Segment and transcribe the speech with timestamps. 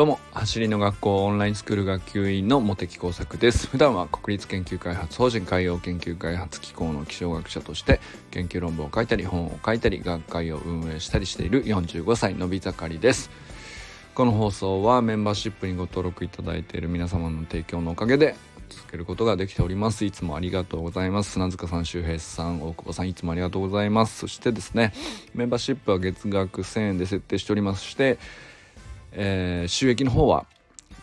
[0.00, 3.66] どうも走りの学校オンラインスクール学級委員の茂木耕作です。
[3.66, 8.00] 普段は国立研究開発法人海洋研究開発機構の気象学者として
[8.30, 13.28] 研究論文を書いたり本を書いたり学会を運営したりしている45歳のび盛りです。
[14.14, 18.36] この放送はメンバーシップにご登録いただいている皆様の提供のおかげで
[18.70, 20.06] 続けることができております。
[20.06, 21.32] いつもありがとうございます。
[21.32, 24.16] 砂塚さん周平さん大久保さんいつもありがとうございます。
[24.20, 24.94] そしてですね
[25.34, 28.18] メンバーシップは月額1000円で設定しておりまして
[29.12, 30.46] えー、収益の方は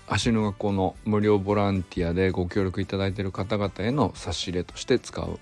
[0.07, 5.39] 足の学校の無料ボランティアでご協力いただいている方々への差し入れとして使う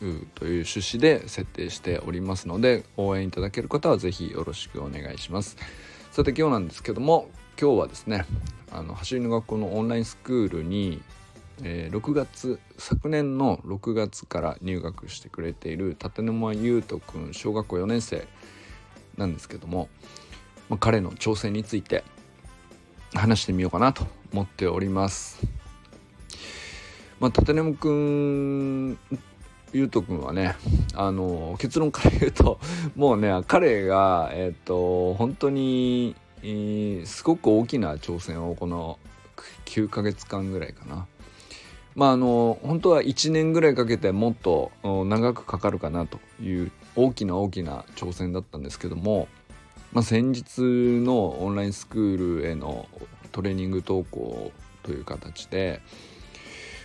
[0.00, 5.56] という趣旨で設定しておりますので応援いただける方は是非よろしくお願いします。
[6.12, 7.28] さて今日なんですけども
[7.60, 8.24] 今日はですね
[8.70, 11.02] あの走りの学校のオンラインスクールに、
[11.62, 18.28] えー、6月昨年の6月から入学してくれている立沼優斗くん小学校4年生
[19.16, 19.88] なんですけども
[20.68, 22.04] まあ、彼の挑戦について
[23.14, 25.46] 話してみようかなと思っております。
[27.20, 28.98] まあ、立沼くん
[29.72, 30.56] ゆうとくんはね
[30.94, 32.60] あの結論から言うと
[32.96, 38.98] もうね彼がえっ、と本当に、えー、すごく大きな挑戦をこの
[39.66, 41.06] 9ヶ月間ぐらいかな
[41.94, 49.28] まああの本当は1年ぐらいかけてもっと長くかかるかなという大きな大きな挑戦だったんですけども
[49.94, 52.88] まあ、先日のオンラインスクールへの
[53.30, 54.50] トレーニング投稿
[54.82, 55.80] という形で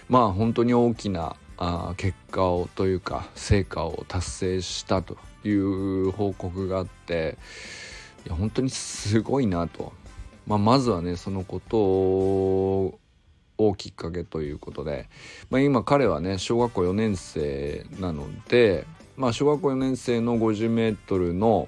[0.07, 7.39] まあ本当に大きなあ結果をというか成果を達成したという報告があって
[8.27, 9.91] いや本当にすごいなと、
[10.45, 15.09] まあ、まずはねそのことをきっかけということで、
[15.49, 18.85] まあ、今彼はね小学校4年生なので、
[19.17, 21.67] まあ、小学校4年生の 50m の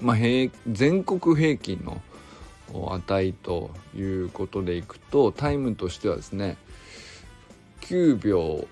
[0.00, 0.16] まあ、
[0.70, 2.00] 全国平均の
[2.72, 6.56] 値ということでいくとタイムとしてはですね
[7.82, 8.66] 9秒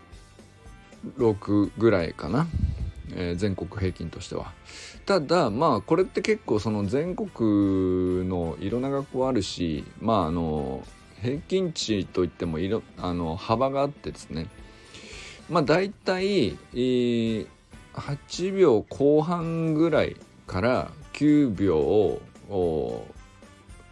[1.19, 2.47] 6ぐらいかな、
[3.15, 4.53] えー、全国平均としては。
[5.05, 10.85] ただまあこれって結構その全国のいろんな学校あるしまああの
[11.21, 14.47] 平均値といってもいろあの幅があってですね
[15.51, 17.47] まあ大体、えー、
[17.93, 20.17] 8秒後半ぐらい
[20.47, 22.21] から9秒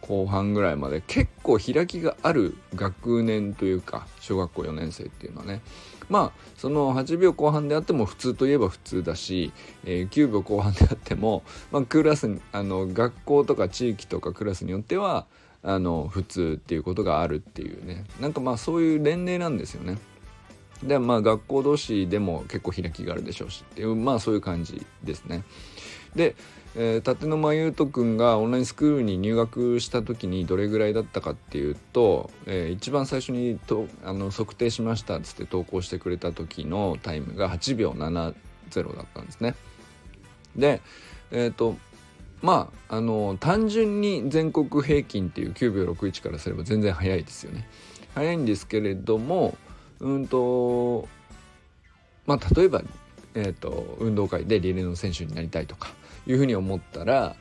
[0.00, 5.60] 後半ぐらいまで結構開きがある学年というか小学校4年生っていうのはね
[6.08, 9.52] まあその8秒後半であっても普通といえば普通だし、
[9.84, 15.26] えー、9秒後半であっても、まあ、クラスあの学校とか地域とかクラスによっては
[15.62, 19.98] あの普通っていうことがあるっていうねなんかまあそういう年齢なんですよね。
[20.82, 25.44] でまあ学校同士でも結構開きがあるでしょうしっていうまあそういう感じですね。
[26.14, 26.34] で、
[26.76, 39.54] えー、立沼優斗くんがオンラインスクールに入学した時にどれぐらいだったかっていうと、えー、一番最初にとあの測定しましたっつって投稿してくれた時のタイムが8秒70だったんですね。
[40.56, 40.81] で
[41.32, 41.76] えっ、ー、と
[42.42, 47.69] まああの単純に全国平均っていう9秒61からすれば全然早いですよね。
[48.14, 49.56] 早いんですけれども
[49.98, 51.08] うんと
[52.26, 52.82] まあ例えば
[53.34, 55.91] えーと、運動会でリレーの選手になりたいとか
[56.26, 57.36] いうふうに思ったら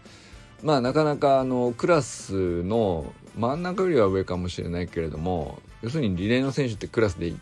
[0.63, 7.37] まあなかなかあのクラスの真ん中よりは上かもしれないけれども要するにリレーの選手ってクラスで1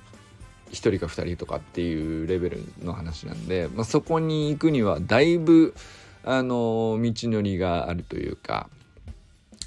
[0.72, 5.74] 人か2人とかっていうレベルの話なんで、まあ、そこに行くにはだいぶ
[6.24, 8.70] あの道のりがあるというか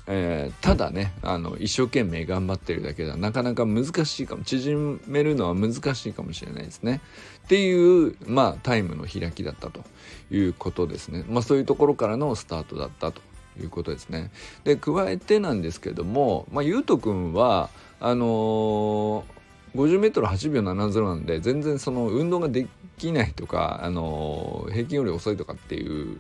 [0.06, 4.44] えー、ただねあの一生懸命頑張ってるだけではなかなか難しいかも。
[4.44, 7.00] 縮めるのは難しいかもしれないですね。
[7.44, 9.84] っていうまあタイムの開きだったと
[10.30, 11.24] いうことですね。
[11.28, 13.20] まあそういうところからのスタートだったと
[13.60, 14.30] いうことですね。
[14.64, 19.40] で加えてなんですけどもまあゆうとくんはあのー
[19.74, 22.66] 50m8 秒70なんで全然その運動がで
[22.98, 26.18] きないとか、あのー、平均より遅いとかっていう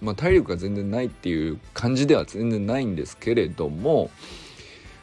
[0.00, 4.10] まあ、体力が全然ないっていう感じでは全然ないんですけれども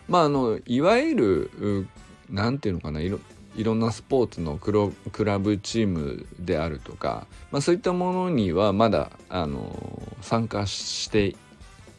[0.07, 1.87] まああのいわゆる
[2.29, 3.19] 何て言うのかないろ
[3.55, 11.35] いろんなスポーツのクロクラブチームであるとか、まあ、そういったものにはまだあの参加して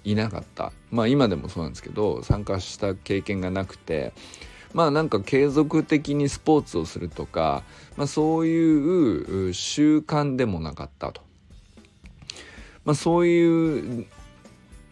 [0.04, 4.12] いなかったまあ今でもそうなんですけど参加した経験がなくて
[4.72, 7.64] まあなんか継続的にスポーツをするとか、
[7.96, 11.27] まあ、そういう習慣でもなかったと。
[12.88, 14.06] まあ、そういう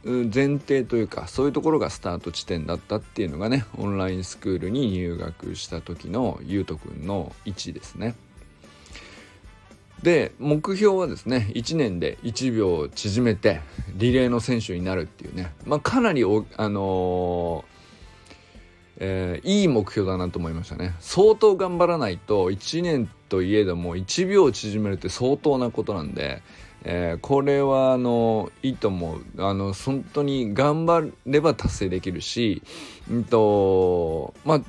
[0.05, 8.15] 前提というかそういうところがスタート地点だったっていうのがねオンラインスクールに入学した時のゆうとくんの位置ですね。
[10.03, 13.63] で目標はですね1年で1秒縮めて
[13.95, 17.77] リレーの選手になるっていうね、まあ、かなりお、あのー
[18.99, 26.43] えー、いい目標だなと思いましたね相当頑張らないと1年といえども1秒縮めるって相当なことなんで、
[26.89, 29.25] えー、これはあのいいと思う。
[29.39, 32.63] あの本当に頑張れば達成できるし、
[33.11, 34.61] うんとまあ、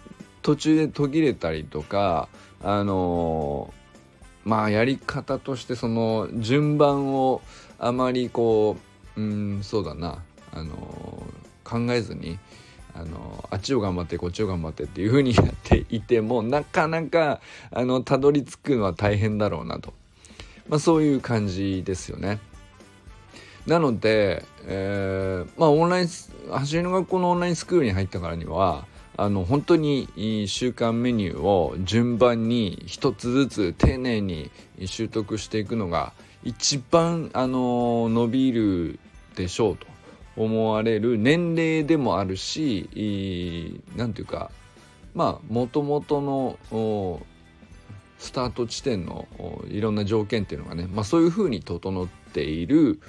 [0.41, 2.27] 途中で途切れたりとか
[2.63, 3.71] あの
[4.45, 7.41] まあやり方としてその順番を
[7.77, 8.77] あまりこ
[9.15, 10.23] ううんそうだな。
[10.53, 11.23] あの
[11.63, 12.39] 考えずに
[12.95, 19.93] あのあっちを頑張ってこっちを頑張ってっていう風にやっていてもなかなかあのたどり着くのは大変だろうなと、
[20.69, 22.39] まあ、そういう感じですよね。
[23.67, 26.07] なので、えー、まあオンライン
[26.49, 28.85] 走りの学校のオンラインスクールに入ったからには
[29.17, 30.07] あの本当に
[30.47, 34.51] 習慣メニューを順番に一つずつ丁寧に
[34.85, 38.99] 習得していくのが一番あの伸びる
[39.35, 39.85] でしょうと
[40.37, 44.49] 思われる年齢でもあるし何ていうか
[45.13, 47.19] まあもともとの
[48.19, 49.27] スタート地点の
[49.69, 52.99] いろんな条件っていうのがね、まあ、そういうふうに整っている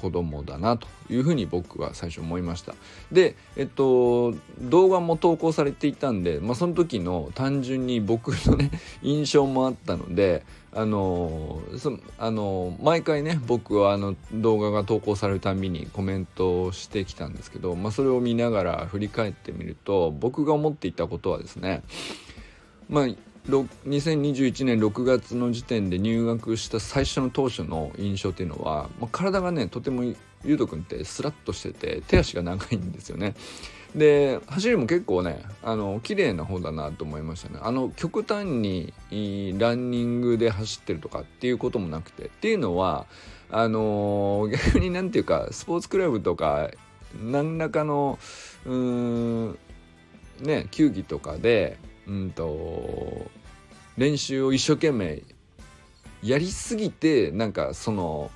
[0.00, 2.74] 子供だなというふうに僕は最初思いました。
[3.12, 8.70] でえっと動画も投稿されていたんで、まあ、その時の単純に僕のね
[9.02, 10.42] 印象もあったので
[10.72, 21.82] あのそあの毎回ね僕はあの動画が投稿されるたびにコメントをしてきたんですけど、まあ、それを見ながら振り返ってみると僕が思っていたことはですね
[22.88, 23.08] まあ
[23.48, 30.04] 2021年6月の時点で入学した最初の当初の印象っていうのは、まあ、体がねとても
[30.44, 33.34] ゆうとくんってスラッとしてて手足が長いんですよね。
[33.94, 38.92] で走りも結構ねあの綺麗な方だなと思いましたねあの極端に
[39.58, 43.06] ランニングで走ってるとかっていうこともなくてっていうのは
[43.50, 46.70] あの逆になんていうかスポーツクラブとか
[47.20, 48.18] 何らかの
[48.64, 49.58] うーん
[50.40, 51.76] ね球技とかで
[52.10, 53.30] うんと
[53.96, 55.22] 練習を一生懸命
[56.24, 58.32] やりすぎてなんかその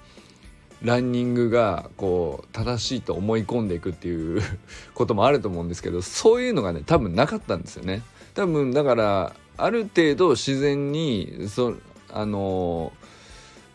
[0.82, 4.42] ランニングがこう正しいと思い込んでいくっていう
[4.94, 8.02] こともあると思うんですけどそういうのがね多分なかったんですよね。
[8.34, 11.74] 多分だからある程度自然にそ
[12.12, 12.92] あの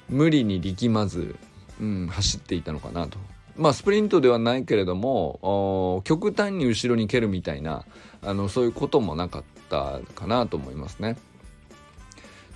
[0.07, 1.35] 無理に力まず、
[1.81, 3.17] うん、走っていたのかなと。
[3.57, 7.83] まあスプリントではないけれども極端に後ろに蹴るみたいな
[8.21, 11.17] あのそういうこともなかったかなと思いますね。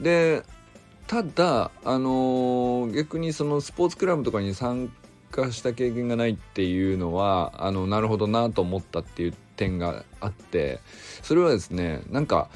[0.02, 0.44] で
[1.08, 4.92] ただあのー、逆にそのスポーツクラブとかに参
[5.32, 10.80] 加した経験がないっていうのはあのなるほどなと思ったっていう点があって
[11.22, 12.50] それはですねなんか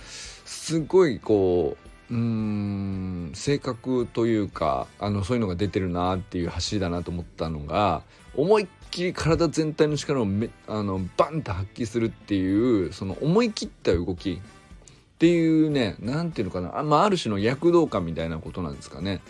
[0.45, 1.77] すごいこ
[2.09, 2.96] ううん
[3.33, 8.03] 性格というかあのそういうのが出てるなっていう走りだなと思ったのが
[8.35, 19.21] 思いっきり体全体の力をめあのバンと発揮するっていうその思い切った動きっていうね何ていうのかなあ,、まあ、ある種の躍動感みたいなことなんですかね。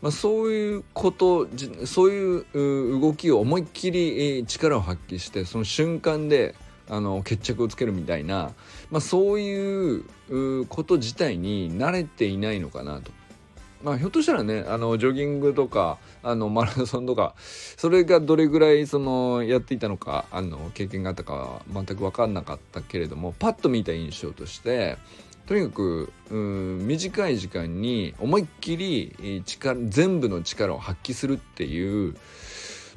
[0.00, 1.48] まあ、そういうこと
[1.84, 6.54] そういう動きを思いっきり力を発揮してその瞬間で
[6.88, 8.52] あの決着をつけるみたいな、
[8.90, 10.04] まあ、そういう
[10.68, 13.10] こと自体に慣れていないのかなと。
[13.82, 24.98] まあ、ひょっとしたらねあのジョギングとかあのマラソンとかそれがどれぐらいそのやっていたのかあの経験があったかは全く分かんなかったけれどもパッと見た印象として
[25.46, 32.16] とにかくうん短い時間に思いっきり力全部の力を発揮するっていう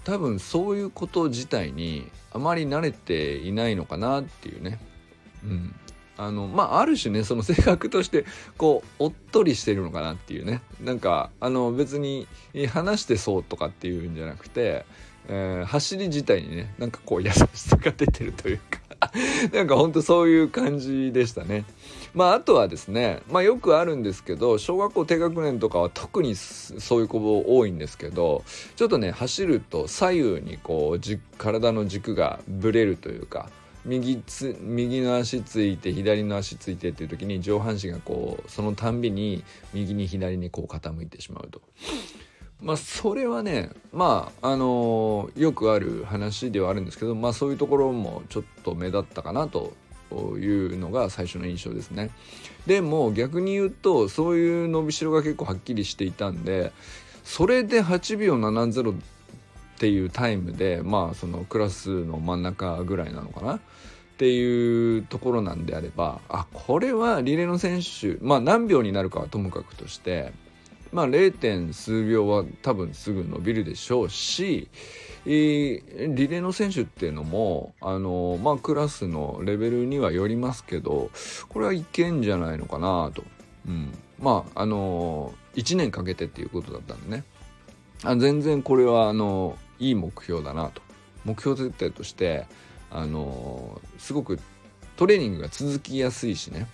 [0.04, 4.80] 多分そういうこと自体にあまり慣れていないのかなっていうね。
[5.44, 5.76] うん
[6.18, 8.26] あのまあある種ねその性格として
[8.58, 12.28] こうおっとりしてるのかなっていうねなんかあの別に
[12.70, 14.86] 話してそうとかっていうんじゃなくて、
[15.28, 18.80] えー、走り自体にねなんかこう優しさが出てるというか
[19.52, 21.66] なんかほんとそういう感じでしたね。
[22.14, 28.44] まああとはですねまあよくあるんですけど小学校低学年とかは特にそういう子も多いんですけど
[28.76, 33.50] ちょっとね走ると左右にこう体の軸がぶれるというか
[33.86, 41.62] 右つ右の足ついて左の足ついてっていう時に上半身がこうそのたんびに右に左にこう傾いてしまうと。
[42.62, 49.74] まあそれはねまああのー、よくある話ではあるんですけどまあそういうところもちょっと目立ったかなと
[50.38, 52.12] いうのが最初の印象ですね。
[52.68, 56.72] でも逆に言うとそういう伸びしろが結構はっきりしていたんで
[57.24, 58.96] それで8秒70
[59.82, 63.56] っていうタイムでまあそのクラスの真ん中ぐらいなのかな？
[63.56, 63.60] っ
[64.20, 70.34] ていうところなんであればあこれはリレーの選手まあ何秒になるかはともかくとして
[70.92, 71.74] まあ 0.
[71.74, 74.68] 数秒は多分すぐ伸びるでしょうし、
[75.26, 81.10] えー、リレーの選手っていうのもあのまあクラスのレベルにはよりますけど
[81.50, 83.24] これはいけんじゃないのかなと、
[83.68, 87.24] うん、まああの1年かけてっていうことだったんでね。
[88.04, 90.82] あ全然これはあのいい目標だなと。
[91.26, 92.46] 目標設定として
[92.90, 94.40] あのすごく
[94.96, 96.68] トレーニングが続きやすいしね。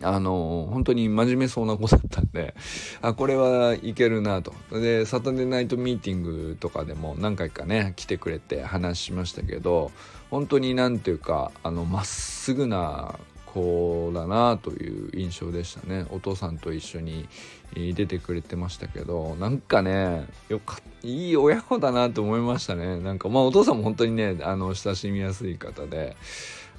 [0.00, 2.54] あの本当に真面目そうな子だったんで
[3.02, 4.54] あこれはいけるなと。
[4.70, 9.90] でサタデーナイトミーティングとかでも何回かね来てくれて話しましたけど
[10.30, 13.18] 本当に何ていうかあのまっすぐな
[13.52, 16.06] 子だなという印象でしたね。
[16.10, 17.26] お父さんと一緒に
[17.74, 23.00] 出てくれてましたけどなんかねよかいい親子だなと思いましたね。
[23.00, 26.16] なんかまあお父さんも本当にねあの親しみやすい方で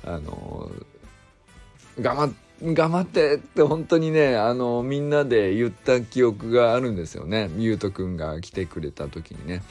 [0.03, 0.71] あの
[1.99, 7.49] 頑張って頑張ってって本当にねあのみんなで言った記憶があるんですよね。
[7.57, 9.63] ゆうとくんが来てくれた時にね。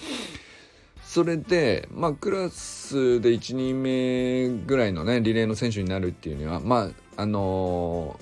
[1.08, 8.20] それでまあクラスで1人目ぐらいのねリレーの選手になるっていうにはまああの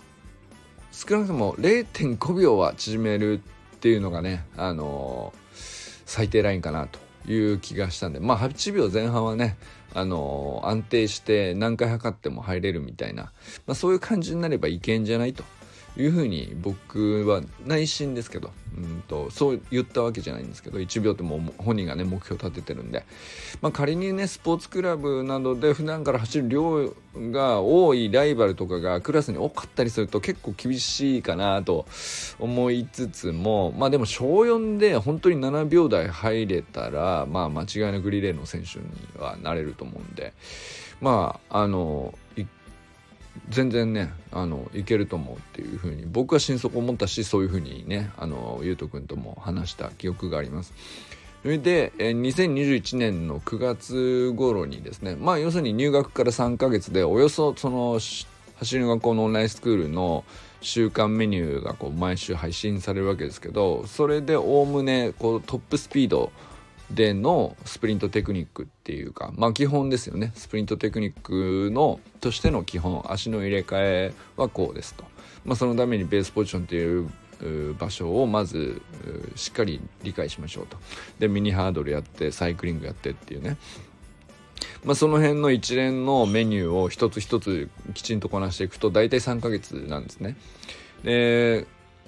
[0.93, 3.41] ー、少なくとも0.5秒は縮める
[3.75, 9.57] っていうのがねあのー、最低ラインかなという気がしたんでまあ8秒前半はね
[9.93, 13.33] あの安定して何回測っても入れるみたいな、
[13.67, 15.43] まあ、そういう感じになればいけんじゃないと
[15.99, 23.07] いうふうに僕は内心ですけどうんとそう言ったわけじゃないんですけど1秒ってもう本人がね目標立ててるんで、
[23.63, 26.95] まあ、仮にねスポーツクラブなどで普段から走る量
[27.33, 31.87] が多いライバルとかがクラスに多かったりすると結構厳しいかなと
[32.39, 38.87] 思いつつもまあでも小4で本当に7秒台入れたらまあ間違いなくリレーの選手に
[39.19, 40.35] はなれると思うんで。
[41.01, 42.15] まああの
[43.49, 50.73] 全然ねあのいけると思うっていうふうに僕は心底思ったしそういうふうにねあのゆうとくんとも話した記憶があります。
[51.43, 58.27] それで2021年の9月頃にですねまあ要するに入学から3ヶ月でおよそその走
[58.79, 60.25] りの学校のオンラインスクールの
[60.61, 66.33] 週間メニューがこう毎週配信されるわけですけどそれでおおむねこうトップスピード
[66.91, 70.33] でのスプリントテクニックっていうかまあ基本ですよね。
[70.35, 75.05] スプリントテクニックのとしての基本足の入れ替えはこうですと、
[75.45, 78.81] まあ、そのためにベースポジションっていう場所をまず
[79.35, 80.79] しっかり理解しましょうと。
[81.19, 83.57] でミニハードルやってサイクリングやってっていうね。
[84.85, 90.37] まあ、その辺の一連のメニューを一つ一つきちんとこなしていくと大体3ヶ月なんですね。
[91.03, 91.67] で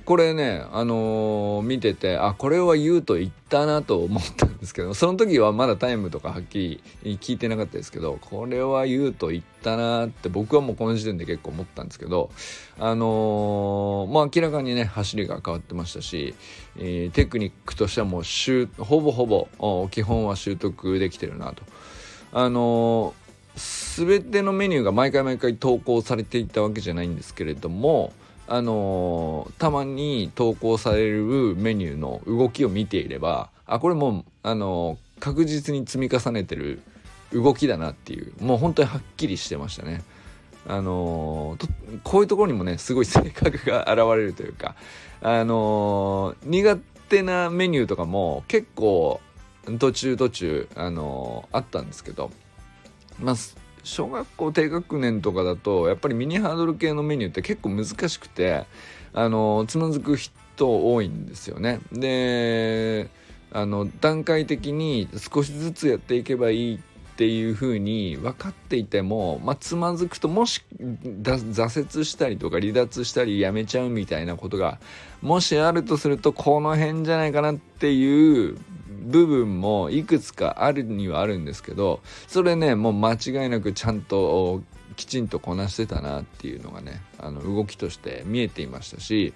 [0.08, 12.30] これね、あのー、見てて、あ、これは言うと言ったなと思ったんですけど、その時はまだタイムとかはっきり聞いてなかったですけど、これは言うと言ったなって僕はもうこの時点で結構思ったんですけど、
[12.78, 16.34] あのー、まあ明らかにね、走りが変わってましたし、
[16.78, 18.22] えー、テクニックとしてはもう
[18.82, 21.64] ほぼほぼ基本は習得できてるなと。
[22.32, 23.12] あの
[23.96, 28.14] 全てのメニューが毎回毎回投稿されていたわけじゃないんですけれども、
[28.48, 36.80] あの、たまに投稿されるメニューの動きを見ていればあこれもう、あの、確実に積み重ねてる
[37.32, 40.02] 動きだなっていうもう本当にはっきりしてましたね。
[40.66, 41.58] あの、
[42.02, 44.74] こういうところにもねすごい性格が現れるというか、
[45.20, 46.78] あの苦
[47.08, 49.20] 手なメニューとかも結構
[49.78, 52.30] 途中途中、あのあったんですけど
[53.20, 53.36] まあ
[53.88, 58.66] 小学校低学年とかだとやっぱりミニハードル系のメニューって結構難しくて
[59.14, 61.80] あのつまずく人多いんですよね。
[61.90, 63.08] で
[63.50, 66.80] あの段階的に少しずつやっていけばいい
[67.18, 74.78] っていう風に分かっていても、まあ、つまずくともし挫折したりとか離脱したりやめちゃうみたいなことが
[75.20, 78.56] もしあるとするとこの辺じゃないかなっていう
[78.86, 84.62] 部分もいくつかあるにはあるんですけどそれねもう間違いなくちゃんと
[84.94, 89.34] きちんとこなしてたなっていうのがねあの動きとして見えていましたし、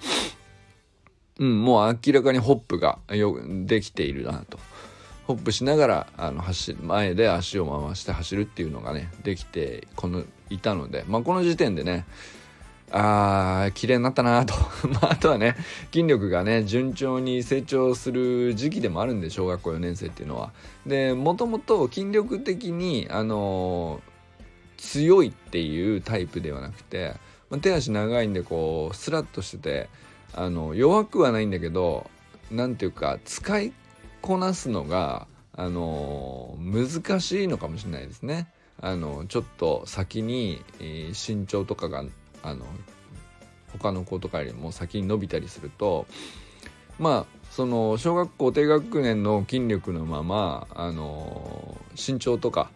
[1.41, 4.61] うん、もう明らかにホップがよできているなと。
[5.33, 12.05] ホップしながらあの走前で足を回して走るっていうのがねできてこのいたので、まあ、この時点でね
[12.91, 14.55] あー綺麗になったなと
[15.01, 15.57] まあ、あとはね
[15.91, 20.53] 筋力がね順調に成長する時期でもあるんで小学校4年生っていうのは。
[20.87, 27.15] でもともと筋力的に、あのー、強いっていうタイプではなくて、
[27.49, 29.89] まあ、手足長いんでこうスラッとしてて
[30.35, 32.11] あの弱くはないんだけど
[32.51, 33.73] 何ていうか使い
[34.23, 38.49] こなすのが、あの、難しいのかもしれないですね。
[38.83, 42.05] あのちょっと先に、えー、身長とかが
[42.43, 42.67] あの
[43.79, 46.07] 他の子とかよりも先に伸びたりすると
[46.99, 52.71] まあその小学校低学年の筋力のままあの身長とか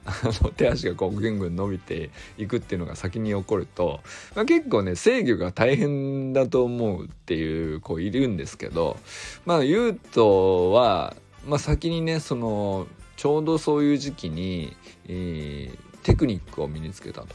[0.57, 4.00] 手足がこうぐんぐん伸びていくっていうのが先に起こると、
[4.35, 8.99] まあ、結構ね制御が大変だと思うっていう子いるんですけど
[9.45, 12.87] まあゆうとは、まあ、先にねその
[13.17, 14.76] ちょうどそういう時期に、
[15.07, 17.35] えー、テクニックを身につけたと。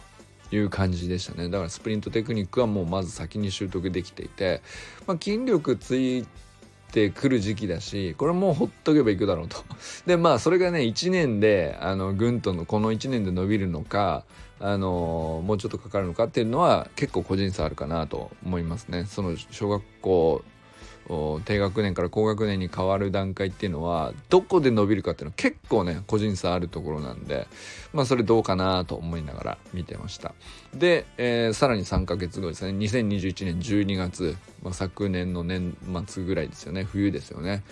[0.54, 4.62] いう感じでしたねだからスプリントテクニックはもうまず先に習得できていて、
[5.08, 6.28] まあ、筋力つい
[6.92, 9.64] てくる時期だしこれもうほっとけばいくだろうと
[10.06, 14.26] でまあそれがね1年であのぐんとのこの1年で伸びるのか
[14.60, 20.44] あのもうちょっとかかるのかっていうのは結構個人差あるかなと思いますねその小学校
[21.46, 27.48] 低学年から高学年に変わる段階っていうのはどこで伸びるかっていうのは結構ね個人差あるところなんで
[27.94, 30.34] まあそれどうかなと思いながら見てました。
[30.74, 32.78] で、えー、さらに3ヶ月後ですね。
[32.78, 35.76] 2021年12月、まあ、昨年の年
[36.08, 36.84] 末ぐらいですよね。
[36.84, 37.64] 冬ですよね。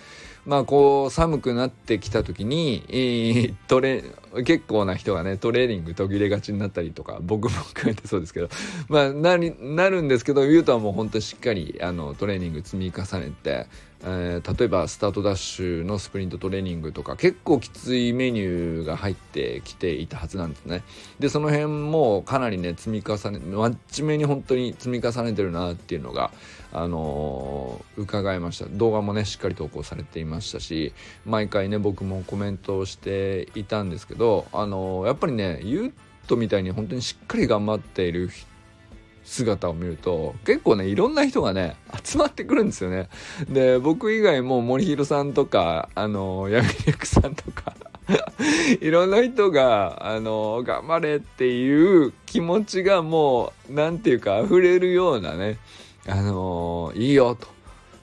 [0.45, 4.03] まあこう寒くなってきた時に、えー、トレ
[4.45, 8.49] 結構な人がねトレーニング途切れがちになったりとか僕も含めてそうですけど
[8.87, 13.67] まあななるんですけどゆうとはもうほんとしっかりあのトレーニング積み重ねて
[14.01, 20.83] えー、例えばスタートダッシュのスプリントトレーニングとか結構きついメニューが入ってきていたはずなんですね。
[21.19, 26.31] でその辺もかなりね積み重ね真面目に本当に積み重ねてるなっていうのが
[26.71, 28.65] あのー、伺いました。
[28.69, 30.93] 動画もねしっかり投稿されていましたし
[31.25, 35.93] 毎回ね僕もコメントをしていたんですけどあのー、やっぱりねユー
[36.27, 38.48] トみたいに本当にしっかり頑張っている人
[39.29, 43.09] 姿を見ると結構ねいろんな人がね集まってくるんですよね。
[43.47, 47.75] で僕以外も森弘さんとかあの闇クさんとか
[48.81, 55.59] いろんな人があの頑張れっていう気持ちがもう何て言うか溢れるようなね
[56.07, 57.47] あのいいよと。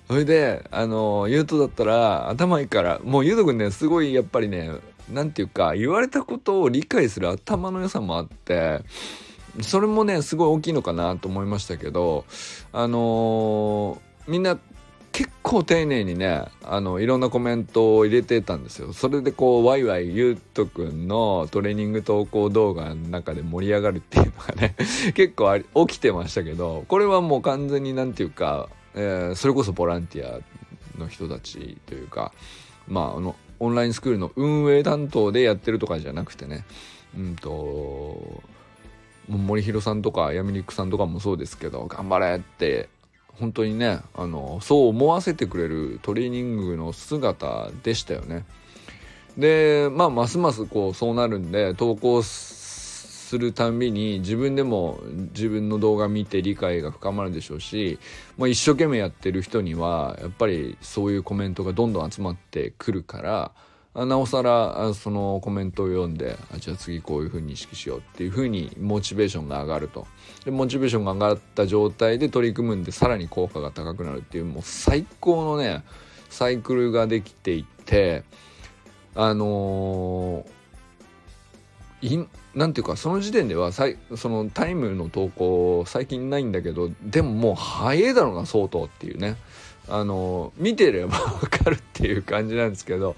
[0.07, 4.71] それであのゆうとだったら頭いいからもうゆうとくんねすごいやっぱりね
[5.13, 8.83] 何て言うか言われたことを理解する頭の良さもあって
[9.63, 12.25] それもねすごい大きいのかなと思いましたけど
[12.73, 14.59] あのー、みんな
[15.17, 18.93] 結構丁寧にねあのいろんなコメントを入れてたんですよ。
[18.93, 24.77] それでこうワイワイゆうとくんのトレーニング投稿動画の中で盛り上がるっていうのがね
[25.17, 30.41] 結構あり起きてましたけどこれはもう完全になんていうか、えー、それこそボランティア
[31.01, 32.33] の人たちというか
[32.87, 36.67] まああのオンラインスクールの運営担当でやってるとかじゃなくてね
[37.17, 38.43] うんと
[39.29, 42.89] 森弘さんとか闇肉さんとかもそうですけど頑張れって
[43.39, 48.45] 本当にねあのそう思わせてくれるトレーニングの姿でしたよね。
[49.37, 54.99] でまあますますこうそうなるんで投稿するたびに自分でも
[55.35, 57.99] 自分の動画見て理解が深まるでしょうし、
[58.39, 63.51] まあ、一生懸命やってる人にはやっぱりそういうコメントがどんどん集まってくるから
[64.05, 70.07] なおさらそのコメントを読んであじゃあ次こういうふうに意識しようっていうふうにモチベーションが上がると。
[70.45, 75.83] でモチベーションが上がった状態で取り組むんでさらに効果が高くなるっていうもう最高のね
[76.29, 78.23] サイクルができていて
[79.15, 89.37] あのー、いなんていうかその時点ではさいそのタイムの投稿最近ないんだけどでももう早いだろうな相当っていうね。
[89.89, 93.15] あの見てればわかるっていう感じなんですけど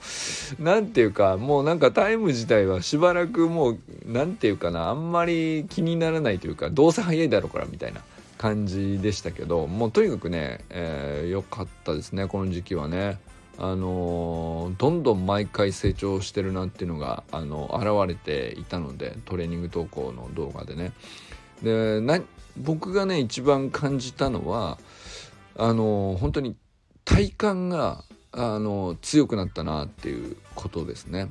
[0.59, 8.03] 何ていうかもうなんかタイム自体はしばらくもう何ていうかなあんまり気にならないというかどうせ早いだろうからみたいな
[8.37, 13.19] 感じでしたけどもうとにかくね良、えー、かったですねこの時期はね。
[13.61, 20.93] あのー、どんどん毎回成長してるなっていうのがあの現れていたのでトレーニング投稿の動画でね。
[21.61, 22.01] で
[22.57, 24.79] 僕がね一番感じたのは
[25.59, 26.57] あの本当に
[27.05, 31.29] 体感があの強くなったなっていうことですね。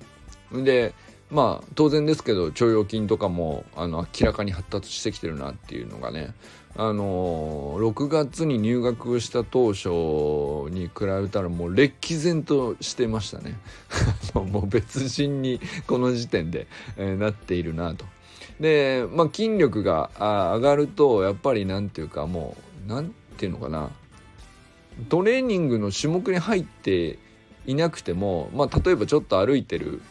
[0.51, 0.93] で
[1.31, 6.33] まあ当然ですけど腸腰筋とかもあの明らかに発達してきてるなっていうのがね
[6.75, 9.89] あの6月に入学した当初
[10.71, 13.57] に比べたらもう歴然としてましたね。
[14.33, 18.05] もう別人にこの時点で、えー、なっているなと。
[18.59, 23.89] でまあ筋力が上がるとやっぱりなんていうかもうなんていうのかな。
[25.09, 27.19] トレーニングの種目に入って
[27.65, 30.01] いなくても、まあ、例えばちょっと歩いてる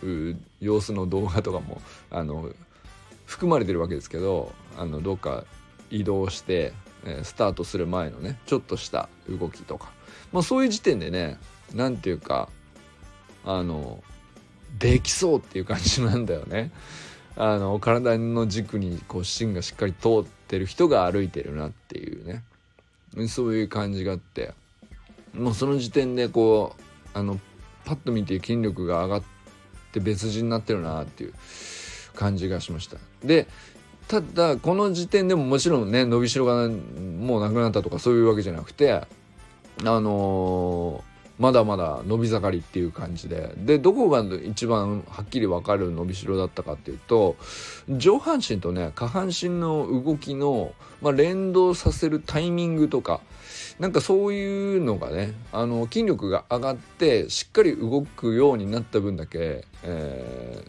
[0.61, 2.51] 様子の動画とかもあの
[3.25, 5.45] 含まれてるわけですけどあのどっか
[5.91, 6.73] 移動して、
[7.05, 9.91] えスタートする前のねちょっとした動きとか、
[10.33, 11.39] まあ、そういう時点でね
[11.75, 12.49] 何て言うか
[13.45, 14.03] あの
[14.79, 16.71] できそうっていう感じなんだよね。
[17.37, 22.43] あの体の軸にこう芯がしっかり通ってる人が歩いてるなっていうね。
[23.29, 24.53] そういう感じがあって。
[25.39, 26.75] もうその時点でこ
[27.15, 27.39] うあの
[27.85, 29.23] パッと見て筋力が上がっ
[29.93, 31.35] て別人になってるなっていう
[32.15, 32.97] 感じがしました。
[33.25, 33.47] で
[34.09, 39.07] ただこの時点でももちろんね伸びしろがもうなくなったとかそういうわけじゃなくてあ
[39.85, 47.37] のーまだまだ伸び盛りっていう感じででどこが一番はっきり分かる伸びしろだったかっていうと
[47.91, 50.73] 上半身とね下半身の動きの、
[51.03, 53.21] まあ、連動させるタイミングとか
[53.79, 60.65] なんかそういうのがねあの筋力が上がってしっかり動くようになった分だけ、え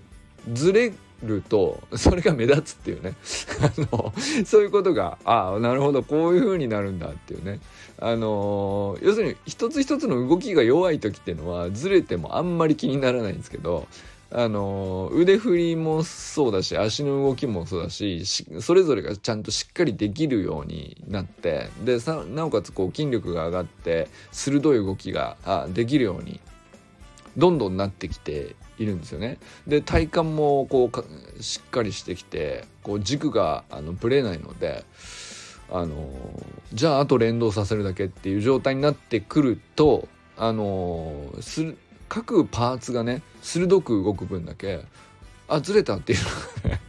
[0.49, 0.93] ー、ずれ
[1.23, 3.13] るとそれが目立つっていうね。
[3.61, 4.13] あの
[4.45, 7.59] そういうことがああなるほどこういう風になるんだっていうね。
[7.99, 13.87] あの要するに一つ一つの動きが弱い時っていうのはずれてもあんまり気にならないんですけど
[14.29, 21.97] あの腕振りもそうだし足の動きもそうだしそれぞれがちゃんとしっかりできるようになってで
[22.33, 26.41] なおかつこう筋力が上がって鋭い動きがあできるように
[27.37, 29.37] どんどんなってきているんですよね。
[29.67, 34.83] で体幹もこうしっかりしてきてこう軸があのぶれないので
[35.71, 36.09] あの
[36.73, 41.75] じゃああと連動させるだけっていう状態になってくるとあのす
[42.09, 44.83] 各パーツがね鋭く動く分だけ
[45.47, 46.81] あずれたっていうのがね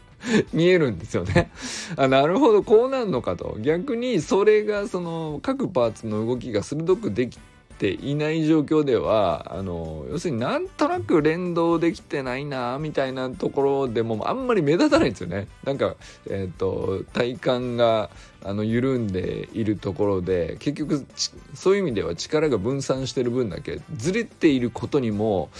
[0.52, 1.50] 見えるんですよね。
[1.96, 7.38] あなるほどこうなるのかと逆にそれがその各パーツの動きが鋭くでき
[7.78, 15.46] ていない状況ではあの要するになんとなく連動できてないなみたいなところでもあんまり目立たないんですよね。
[15.64, 15.94] なんか、
[16.28, 18.10] えーと、体幹が
[18.44, 21.06] あの緩んでいるところで結局
[21.54, 25.50] そういう意味では力が分散してる分だけずれていることにも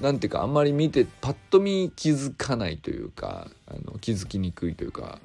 [0.00, 5.18] 何ていうかあんまり見てパッと見気づかないというかあの気づきにくいというか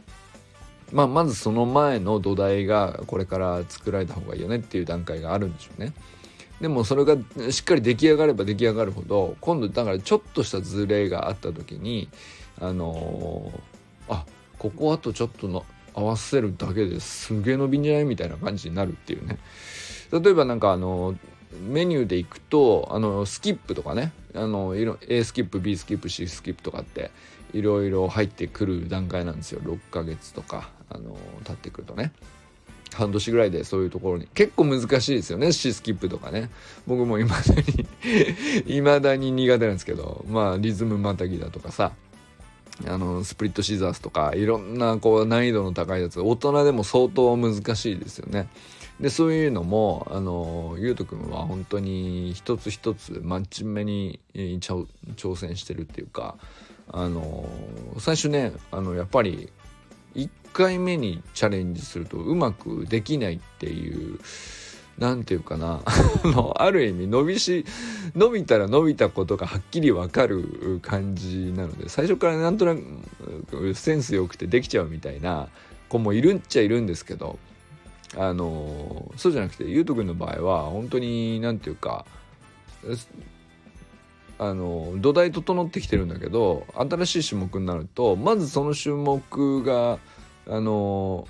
[0.92, 5.94] まあ、まずその前の土台がこれから作られた方がいいよねっていう段階があるんでしょうね。
[6.60, 7.18] でもそれが
[7.52, 12.08] しっかり出来上がれば出来上がるほど今度だからちょっとしたズレがあった時に
[12.60, 14.26] あのー、あ
[14.60, 19.40] ここあとちょっとの合わせるだけですげえ伸びんじゃないみたいな感じになるっていうね。
[20.12, 21.16] 例えばなんかあの
[21.68, 27.12] メニューでいくとあのスキップとかねあの A スキップ B スキップ C スキップとかって
[27.54, 29.62] いろいろ入ってくる段階なんですよ。
[29.62, 30.70] 6ヶ月とか。
[30.94, 32.12] あの経ってくるとね。
[32.94, 35.54] 半年ぐらいでそういうところに結構難しいですよね。
[35.54, 36.50] シースキップとかね。
[36.88, 37.54] 僕もいまだ
[38.66, 41.94] に いまだに苦手なんですけどまあリズムまたぎだとかさ。
[42.88, 48.48] あのスプリットシザースとかいろんなこう難易度の高いやつ大人でも相当難しいですよね。
[49.00, 54.86] でそういうのもあのゆうとくんは本当に一つ一つ真面目に挑
[55.36, 56.38] 戦してるっていうか
[56.88, 57.48] あの
[57.98, 59.50] 最初ねあのやっぱり
[60.54, 64.20] 回目にチャレンジするとうまくできないっていう
[64.98, 65.82] 何て言うかな。
[66.56, 67.66] ある意味伸びし
[68.16, 72.76] 伸びたら伸びたことがはっきり分かる感じなので最初からなんとな
[73.50, 75.48] くセンス良くてできちゃうみたいな
[75.90, 77.40] 子もいるっちゃいるんですけど
[78.18, 82.06] あのそうじゃなくてゆうとくんの場合は本当に何て言うか
[84.38, 90.00] あの土台整ってきてるんだけど新しい種目になるとまずその種目が
[90.52, 91.26] あの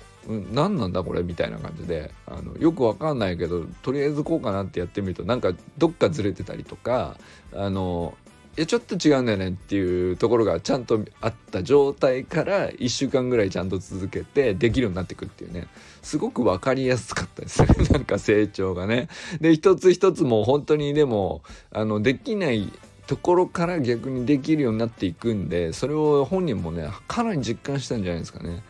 [0.52, 7.16] 何なんだこれみたいな感じであのよくわかんないけどとりあえずこうかなってやってみるとなんかどっかずれてたりとか
[7.54, 8.14] あの
[8.58, 15.68] いやちょっと違うんだよねっていうところがちゃんとあった状態から1週間ぐらいちゃんと続けてできるようになっていくっていうね
[16.02, 19.08] すごく分かりやすかったですね なんか成長がね。
[19.40, 22.70] で一つ一つも本当にでもあのできない
[23.06, 28.62] ところから逆にできるようになっていくんでそれを本人もねかなり実感したんじゃないですかね。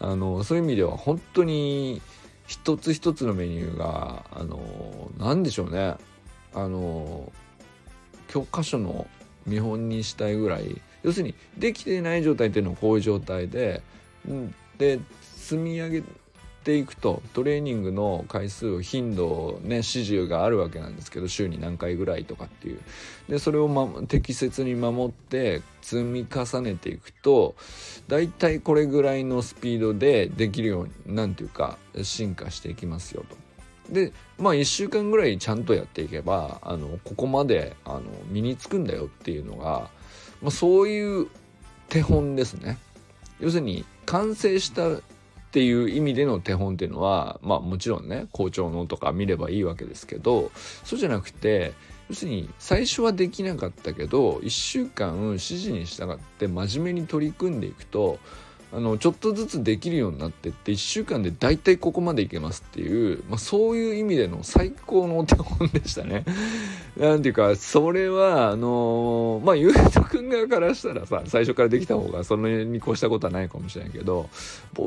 [0.00, 2.02] あのそういう意味では本当に
[2.46, 5.96] 一つ一つのメニューがあの何でしょうね。
[6.54, 7.32] あの
[8.28, 9.06] 教科書の
[9.46, 10.80] 見本にしたいぐらい。
[11.02, 13.82] 要するにできていない状態っていうのはこういう状態で
[14.76, 16.02] で積み上げ
[16.66, 22.80] ていくとトレーニングの回数頻度ね指示があるわけなんですけど週に何回ぐらいとかっていう
[23.28, 27.54] でそれを、ま、適切に守って積み重ねていくと
[28.08, 33.36] だいたいこれぐらいのスピードでできるように何ていうか進化していきますよと。
[33.92, 39.88] でまあ1週間ぐらいちゃんとやっていけばあのここまであの身につくんだよっていうのが、
[40.42, 41.28] まあ、そういう
[41.88, 42.76] 手本ですね。
[43.38, 45.00] 要するに完成した
[45.46, 50.50] っていう意味での手本っていうのはまあもちろんね校長のとか見ればいいわけですけど
[50.84, 51.72] そうじゃなくて
[52.08, 58.18] 要するに最初はできなかったけど1週間指示に従って真面目に取り組んでいくと
[58.72, 66.24] あのちょっとずつできるようになってって1週間で大体ここまでいけますっていう、まあ、そういう意味での最高のお手本でしたね。
[66.98, 74.30] なんていうかそれはあのー、まあゆうとくん側からしたらさ最初からできた方がそのに越したことはないかもしれないけど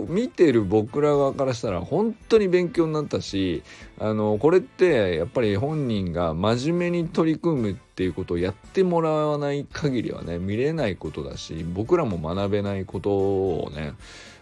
[0.08, 3.64] 見てる僕ら側からしたら本当に勉強になったし
[4.02, 13.94] あのこれってやっぱり本人が真面目に取り組むっていうことをやってもらわない限りはね見れないことだし僕らも学べないことをね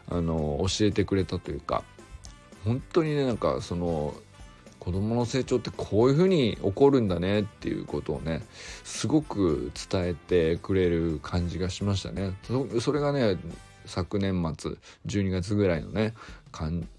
[0.09, 1.83] あの教えてくれたというか
[2.65, 4.13] 本当にねなんかその
[4.79, 8.45] 子供の成長ってこういうふうに起こるんだねっていうことをね
[8.83, 12.31] すごく伝えてくれる感じがしましたね。
[12.79, 13.37] それがね
[13.87, 14.71] 昨年末
[15.05, 16.13] 12月ぐらいのね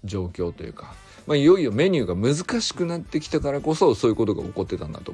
[0.05, 0.93] 状況というか、
[1.27, 5.13] まあ、いよいよメニューが難しくなってきたからこそそういうことが起こってたんだと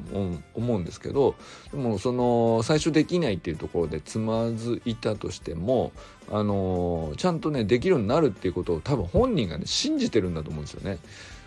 [0.54, 1.36] 思うんですけど
[1.72, 5.92] でもその最初できないっていうところでつまずいたとしても
[6.32, 11.00] あのちゃんとねできるようになるっていうことを多分本人がね信じてるんだと思うんですよね。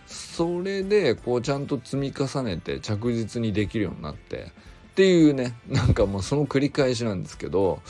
[0.07, 4.53] それでこうちゃんと積み重ねて着実にできるようになって
[4.93, 7.83] っていうねなんかもうその繰り返しなんですけど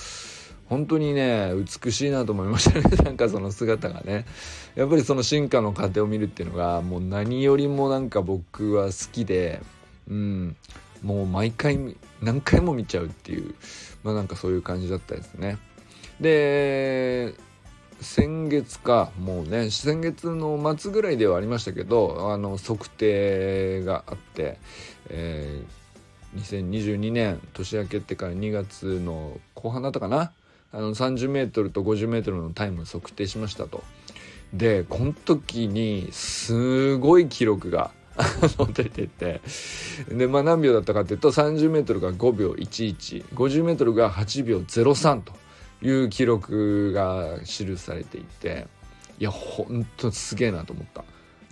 [0.69, 1.53] 本当にね
[1.83, 2.97] 美しいなと思いましたね。
[3.05, 4.27] なんかその姿がね。
[4.75, 9.61] やっぱりその進化の過程を見るっていうのがもう何よりもなんか僕は好きで
[10.09, 10.57] うん。
[11.03, 11.79] もう毎回
[12.23, 13.55] 何回も見ちゃうっていう
[14.03, 15.59] まあなんかそういう感じだったですね。
[16.21, 17.35] で
[18.01, 24.59] 先月かもうね先月の末ぐらいではありましたけどあの測定があって、
[25.09, 30.33] えー、2022年年明けてから2月の後半だったかな
[30.73, 33.83] あの 30m と 50m のタイム測定しましたと。
[34.53, 37.91] でこの時にすごい記録が
[38.73, 39.43] 出てて
[40.09, 45.33] でまあ何秒だったかっていうと 30m が5秒 1150m が8秒03と。
[45.83, 48.67] いう記録が記されていて
[49.19, 51.05] いやほんとすげえなと思った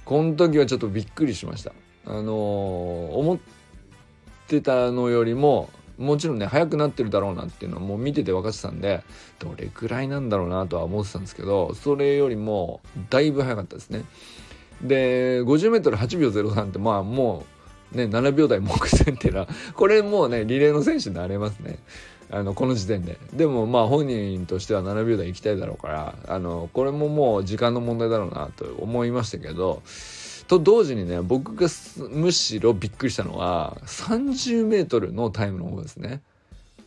[0.04, 1.72] この時はちょっとびっくりしました
[2.06, 3.38] あのー、思っ
[4.46, 9.02] てたのよりももちろんね速くなってるだろうなっていうのはもう見てて分かってたんで
[9.38, 12.80] どれくらいなんだろうなとは思ってたんですけどそれよりも
[13.10, 14.04] だいぶ速かったですね。
[14.82, 17.44] で 50m8 秒03ってまあも
[17.94, 21.78] うね7秒台目前っていうのはこれもうねリレーの選手になれますね。
[22.28, 23.18] あのこの時点で。
[23.32, 29.82] でもまあ本人としては7秒台行きたいだろうからあのこれももう時間の問題だろうなと思いましたけど
[30.48, 31.68] と同時にね僕が
[32.10, 36.22] むしろびっくりしたのは 30m のタイムの方ですね。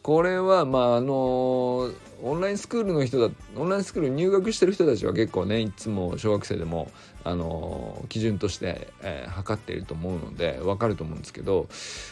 [0.01, 1.91] これはまああの
[2.21, 6.89] オンラインスクールの人だオンラインスクール入学してる人たちは結構ねいつも小学生でも
[7.23, 11.67] あの基準として、えー、測っていると思うので分かると思うんですけど、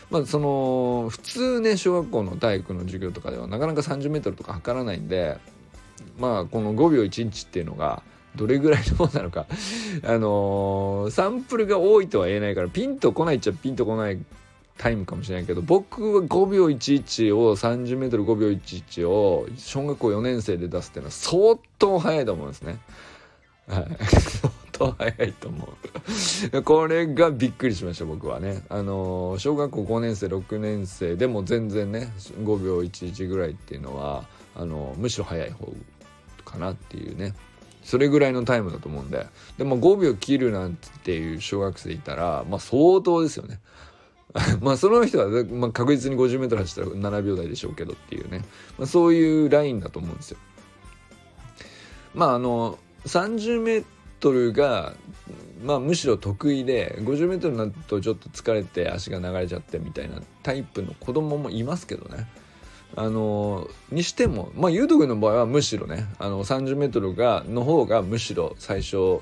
[0.09, 5.37] まあ、その普通ね小学校の体育の授業とかではなかなか 30m とか測らないんで
[6.19, 8.03] まあこの5秒1日っていうのが
[8.37, 9.45] どれぐらいのものなのか
[10.03, 14.19] あのー、サンプルが多いとは言えないからピンとこないっちゃピンとこない
[14.77, 22.79] タイムかもしれないけど僕は5秒11を 30m5 秒11を小学校4年生で出すっていうのは相当速いと思うんですね。
[23.67, 25.67] はい、 相当速いと思
[26.53, 28.63] うこれがびっくりしました僕はね。
[28.69, 35.73] あの小学校5年生6年生でも全然ね5秒11ぐらいっていうのはあのむしろ速い方
[36.45, 37.33] かなっていうね。
[37.87, 43.61] それぐらいのタイムだと思うんででも5秒切るなんていう小学生いたらまあ相当ですよね。
[44.59, 48.43] まあその人は、まあ、確実に 50m 走ったら7秒台でしょうけどっていうね、
[48.77, 50.37] まあ、そういうラインだと思うんですよ。
[52.13, 54.93] まああの 30m が、
[55.63, 62.27] まあ、むしろ得意で 50m になるとちょっと疲れて足が流れちゃってみたいなタイプの子供もいますけどね。
[62.97, 69.21] あのにしてもまあゆうとくんの場合はむしろねあの 30m がの方がむしろ最初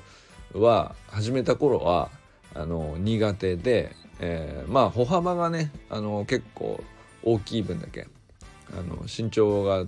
[0.54, 2.10] は始めた頃は
[2.54, 6.82] あの苦手でえー、まあ歩幅がねあの結構
[7.22, 8.06] 大きい分だけ
[8.72, 9.84] あの身長が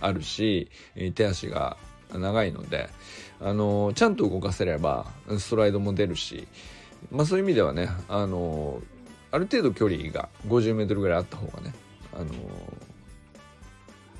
[0.00, 0.70] あるし
[1.14, 1.76] 手足が
[2.12, 2.88] 長いので
[3.40, 5.06] あのちゃんと動かせれば
[5.38, 6.46] ストライドも出るし、
[7.10, 8.80] まあ、そういう意味ではねあの
[9.30, 11.74] ある程度距離が 50m ぐらいあった方がね
[12.14, 12.26] あの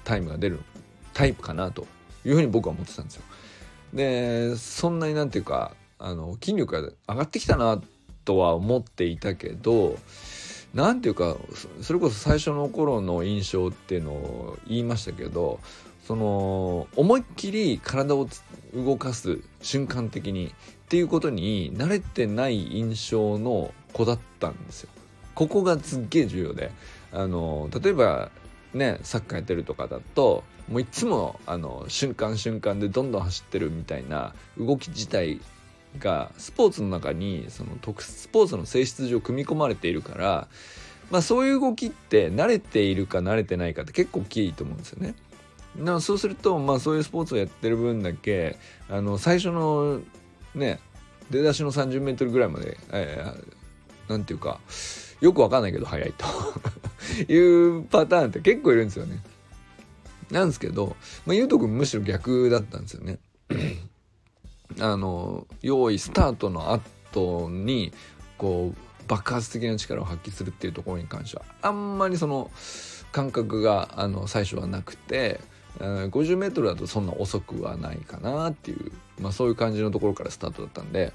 [0.05, 0.61] タイムが出る
[1.15, 1.87] タイプかなと
[2.25, 3.23] いうふうに僕は思ってたんですよ。
[3.95, 7.81] でそんなになんていうかあの筋力が上がってきたな
[8.25, 9.97] とは思っていたけど
[10.75, 11.37] 何ていうか
[11.83, 15.61] それこそ最初の頃の印象っていうのを言いましたけど
[16.07, 18.29] その思いっきり体を
[18.75, 20.51] 動かす瞬間的にっ
[20.89, 24.89] ていうことに慣れてない印象の子だったんですよ。
[25.35, 26.71] ここがすっげえ重要で
[27.13, 28.31] あの例えば
[28.75, 35.41] ねサッカーやってるとかだともういつもあの瞬間瞬間でどんどん走ってるみたいな動き自体
[35.99, 40.49] がスポーツの中にその特スポーツの性質上組み込まれているから
[41.11, 45.15] まあそういう動きって慣れているか慣れてないかって結構大きいと思うんですよね。
[45.77, 48.59] なそうするとまあそういうスポーツをやってる分だけ
[48.91, 50.01] あの最初の
[50.55, 50.81] ね
[51.31, 54.61] 出だしの 30m ぐらいまで、えー、なんていうか
[55.21, 56.27] よくわかんないけど速いと
[57.29, 59.23] いうパターンって結構いるんですよね。
[60.31, 60.97] なんですけど、
[61.27, 63.19] まあ、ゆうとくんむしろ逆だったんですよね。
[64.81, 67.93] あの用意スタートの後に
[68.39, 72.51] こう爆発的な力を発揮するっていうところに関してはあんまりその
[73.13, 75.41] 感覚があの最初はなくて
[75.79, 81.13] 50m だとそんな遅くはないかなっていう、まあ、そういう感じのところからスタートだったんで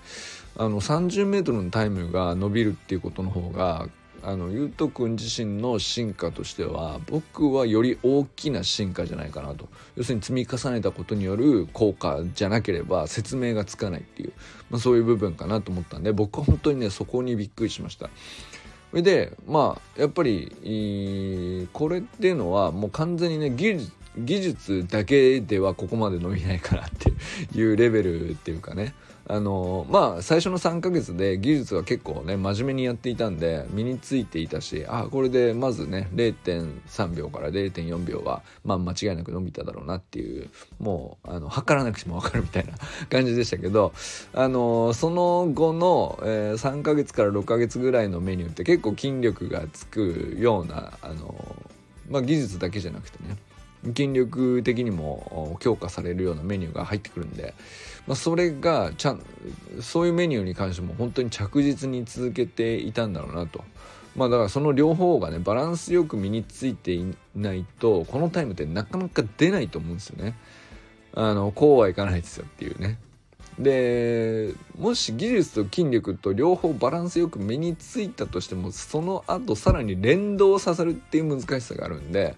[0.55, 3.87] あの 30m のタイムが伸びるっていうことの方が
[4.23, 14.33] あのゆうとくん自身の進化としては僕はより大きな進化じゃないかなと要するに積み重ねたことによる効果じゃなければ説明がつかないっていう、
[14.69, 18.09] まあ、そういう部分かなと思ったんで僕は本当にねそこにびっくりしました。
[18.89, 27.11] それでまあやっぱりこれっていうのはもう完全にね技術技術だけではここまで伸びないからって
[27.57, 28.95] いうレベルっていうかね
[29.29, 42.73] あのまあ最初の3ヶ月で技術は結構ね真面目にやっていたんで身についていたしあこれでまずね0.3秒から0.4秒はまあ間違いなく伸びただろうなっていうもうあの測らなくても分かるみたいな
[43.09, 43.93] 感じでしたけど
[44.33, 51.55] あのその後の、えー、3ヶ月から6ヶ月ぐらいのメニューって結構筋力がつくようなあの、
[52.09, 53.35] まあ、技術だけじゃなくてね
[53.85, 57.53] 筋力的にも強化されるようなメニューが入ってくるんで、
[58.07, 59.21] まあ、それがちゃん
[59.81, 63.63] そういうメニューに関しても本当に着実に続けていたんだろうなと。
[64.15, 70.35] まあだからその両方がねバランスよく身についていないとこのタイムってなかなか出ないと思うんですよね。
[71.13, 72.97] あのこうはいかないですよっていうね。
[73.59, 82.35] でもし技術と筋力と両方バランスよく身についたとしてもその後さらに連動させるっていう難しさがあるんで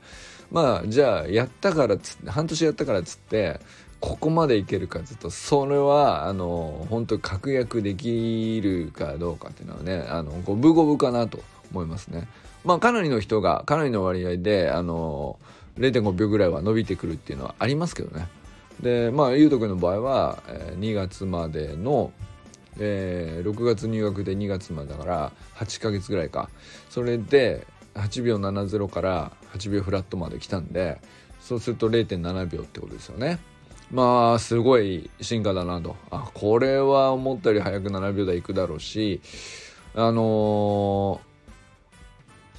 [0.49, 3.60] まあじゃあやったからつって半年やったからっつって
[3.99, 11.39] ここまでいけるかずっとそれはあの本当確約できるかどうかっていうのはねあの五分五分かなと
[11.71, 12.27] 思いますね。
[12.63, 15.38] まあかなりの人がかなりの割合であの
[15.77, 18.27] 0.5秒ぐらいは伸びてくるっていうのはありますけどね。
[18.81, 22.13] でまあゆうとくんの場合は、えー、2月までの、
[22.79, 26.49] えー、6月入学で2月までだから8ヶ月ぐらいか
[26.89, 31.01] それで8秒70から8秒フラットまで来たんで
[31.41, 33.39] そうすると0.7秒ってことですよね
[33.91, 35.95] まあすごい進化だなと。
[36.12, 39.21] あこれは思ったより早く7秒台いくだろうし
[39.95, 41.19] あのー、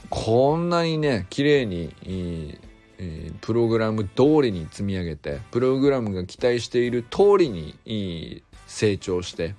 [0.08, 9.54] こんなにね綺麗に、えー、プログラム通りに積み上げてプログラムが期待している通りに成長して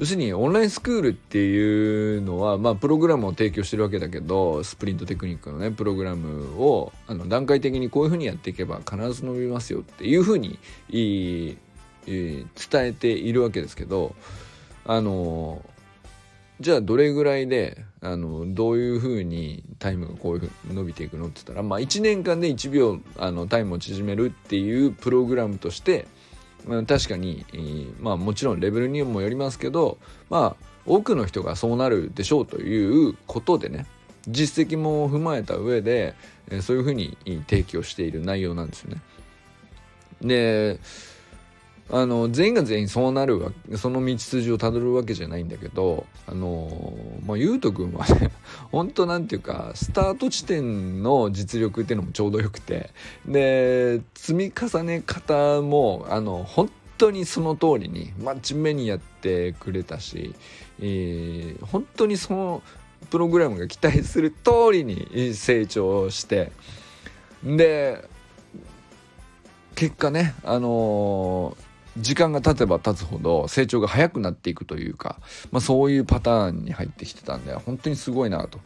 [0.00, 10.58] 要するにオンラインスクールっていうのは、まあ、プログラムを提供してるわけだけどスプリントテクニックのねプログラムをあの段階的にこういうふうにやっていけば必ず伸びますよっていうふうに
[10.88, 11.58] 伝
[12.06, 14.14] えているわけですけど
[14.86, 15.62] あの
[16.60, 26.06] じゃあどれぐらいであのどういうふうにタイムがこういうふうに伸びていくのって言ったら、まあ、1年間で1秒あのタイムを縮めるっていうプログラムとして
[26.86, 27.44] 確かに、
[28.00, 33.86] まあもちろんレベルにもよりますけどまあ多くの人がそうなるでしょうということでね
[34.28, 36.14] 実績も踏まえた上で
[36.62, 37.16] そういうふうに
[37.48, 39.00] 提供している内容なんですよね。
[40.22, 40.78] で
[41.92, 46.94] あの全員が全員そうなるわその道筋をたどるわけじゃないんだけどあの
[47.26, 48.30] まあゆうとくんはね
[48.70, 52.90] 本当なんていうかスタート地点の実力っていうのもちょうどよくて
[53.26, 60.34] で積み重ね方もあの本当にその通りに真面目にやってくれたし、
[60.80, 62.62] えー、本当にその
[63.10, 66.52] プログラムが期待する通りに成長して
[67.42, 68.08] で
[69.74, 75.18] 結果ねあのー時間が経てば経つほど成長が早くなっていくというか、
[75.50, 78.60] まあ、そういうパターンに入ってきてたんで本当にすごいなと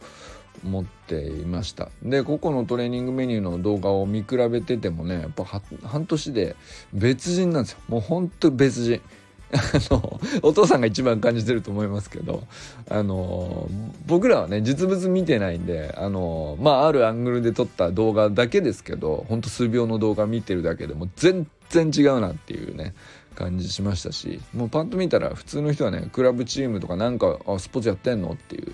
[0.63, 1.89] 思っていました。
[2.01, 5.43] で個々のトレーニングメニューの動画を見比べててもねやっぱ
[5.83, 6.55] 半年で
[6.93, 7.79] 別人なんですよ。
[7.87, 9.01] もう本当別人。
[9.53, 9.59] あ
[9.91, 12.43] のお父さんが一番感じてると思いますけど
[12.89, 13.69] あの
[14.07, 22.93] 僕らはね実物見てないんであのまああるアングルで撮った動画だけですけどほんと数秒の動画見てるだけでも全然違うなっていうね
[23.35, 28.73] 感じしましたしもうパッと見たら普通の人はねクラブチームとかなんかあスポーツやってんのっていう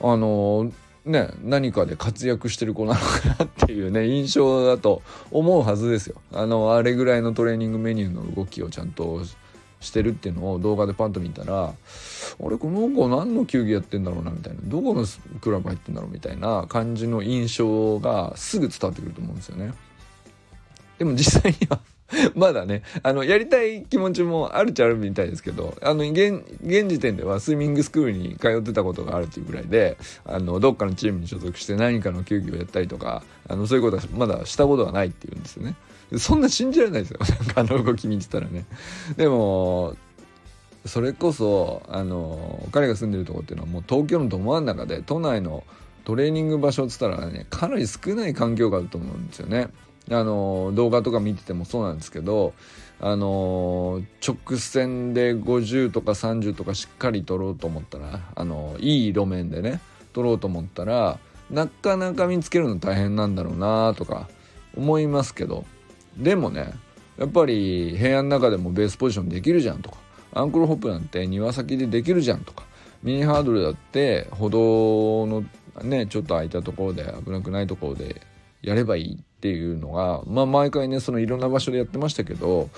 [0.00, 0.70] あの
[1.04, 9.22] ね何かで活躍してる子なのかなっていうね 印象だと思うはずですよあのあれぐらいのトレーニングメニューの動きをちゃんと
[9.80, 11.74] してるっていうのを動画でパンと見たらあ
[12.48, 15.04] れこの子何の球技やってんだろうなみたいなどこの
[15.40, 19.72] クラブ入ってんだろうみたいな感じの印象がすぐ伝わってくると思うんですよね。
[20.98, 21.80] でも実際には
[22.34, 35.74] まだね、あの、やりたい気持ちもあるっちゃあるみたいですけど、あの、現、現時点ではスイミングスクールに通ってたことがあるっていうぐらいで、あの、どっかのチームに所属して何かの球技をやったりとか、あの、そういうことはまだしたことがないっていうんですよね。
[36.18, 37.18] そんな信じられないですよ。
[37.40, 38.66] なんかあの動き見てたらね。
[39.16, 39.96] でも、
[40.84, 45.64] それこそ、あの、彼が住んでるとこっていうのはもう東京のど真ん中で、都内の
[46.04, 49.68] トレーニング場所っつったらね、かなり少ない環境があると思うんですよね。
[50.10, 52.52] あの動画とか見ててもそうなんですけど
[53.00, 59.80] あの直線で50とか30とかしっかり取ろうと思ったらあのいい路面でね
[60.12, 61.18] 取ろうと思ったら
[61.50, 64.28] なかなか見つけるの大変なんだろうなとか
[64.76, 65.64] 思いますけど。
[66.16, 66.72] でもね
[67.18, 69.98] やっぱり部屋の中でもベースポジションできるじゃんとか
[70.32, 72.64] アンクルホップなんて庭先でできるじゃんとか
[73.02, 75.44] ミニハードルだって歩道の
[75.82, 78.22] ねちょっと空いたところで危なくないところで
[78.62, 82.70] やればいいっていうのが、まあ、毎回ねそのいろんな場所でやってましたけど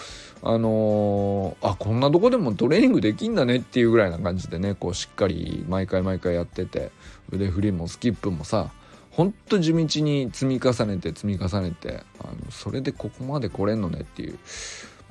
[0.42, 6.90] あのー、あこんなとこでもトレーニングできんだねっていうぐらいな感じでねこうしっかり毎回毎回やってて
[7.30, 8.72] 腕振りもスキップもさ
[9.12, 14.32] ほんと地道に積み重ねて積み重ねてあのそれでここまで来れんのねっていう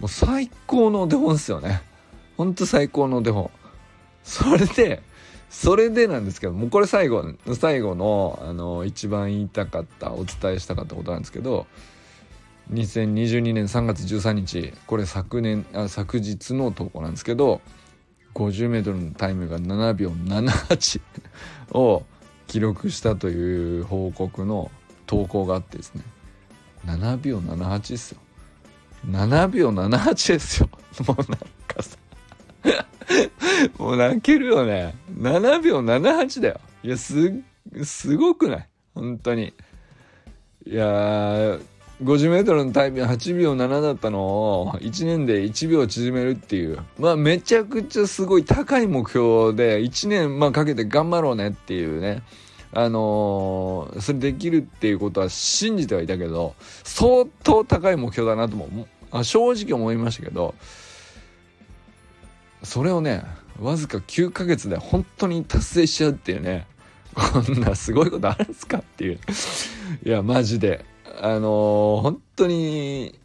[0.01, 1.83] もう最高のお手本ですよね。
[2.35, 3.49] ほんと最高のお手本。
[4.25, 5.01] それで
[5.55, 11.65] それでなんですけどもうこれ最後最後のあの一番言いたかったお伝えしたかったことなんですけど
[12.73, 17.61] 2022年3月13日これ昨年あ昨日の投稿なんですけど
[18.33, 20.99] 50m のタイムが7秒78
[21.71, 22.03] を
[22.47, 24.69] 記録したという報告の
[25.07, 26.03] 投稿があってですね。
[26.85, 28.19] 7秒78ですよ。
[29.07, 30.69] 7秒78ですよ。
[31.07, 31.97] もうなんかさ
[33.77, 34.95] もう泣けるよね。
[35.17, 36.59] 7秒78だよ。
[36.83, 37.33] いや、す、
[37.83, 38.67] すごくない？
[38.93, 39.53] 本当に。
[40.65, 41.59] いやー、
[42.03, 46.79] 50メートルのタイム8秒7だったのを1年で1秒縮めるっていう。
[46.99, 52.23] まあめちゃくちゃすごい高い目標で1年まあかけて頑張ろうねっていうね。
[52.73, 58.67] あのー、それできるっていうことは信じてはいたけど、相当高い目標だなとも、
[59.23, 60.55] 正直思いましたけど、
[62.65, 63.23] それをね
[63.59, 66.67] わずか9ヶ月で本当に達成しちゃうっていうね
[67.13, 69.19] こんなすごいことあるんですかっていう。
[70.03, 70.83] いやマジで。
[71.21, 73.17] あのー、本当に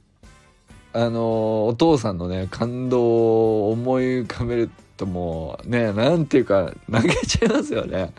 [0.93, 8.13] あのー、お父さんのね感動を思い浮かべるともうねなんていうか泣けちゃいますよね。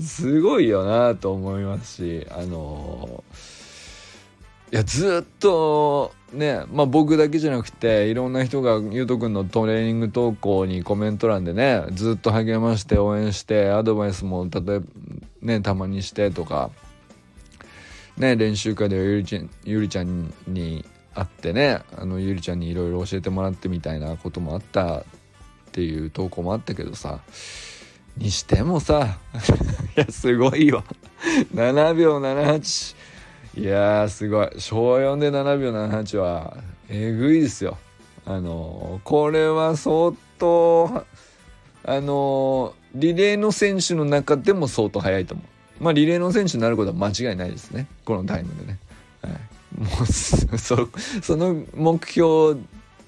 [0.00, 3.51] すごいよなと思いますしあのー、
[4.72, 14.80] いやずっとねまあ僕だけじゃなくていろんな人がゆうとくんのトレーニング投稿にコメント欄でねずっと励まして応援してアドバイスも例え
[15.42, 16.70] ねたまにしてとか
[18.16, 25.04] ね練習会ではゆりちゃんゆりちゃんに会ってねあのゆりちゃんにいろいろ教えてもらってみたいなこともあったっ
[25.72, 27.20] ていう投稿もあったけどさ
[28.16, 29.18] にしてもさ
[29.98, 30.82] いやすごいわ。
[31.54, 33.01] 7秒78
[33.54, 34.50] いやすごい。
[34.58, 36.56] 小4で7秒78は
[36.88, 37.78] えぐいですよ。
[38.24, 41.04] あのこれは相当
[41.84, 45.42] あのリレーの選手の中でも相当速いと思
[45.80, 45.84] う。
[45.84, 47.86] まあリレーの選手になることは間違いないですね。
[48.04, 48.78] このタイムでね、
[49.20, 49.32] はい、
[49.80, 50.88] もうそ
[51.22, 52.60] その目標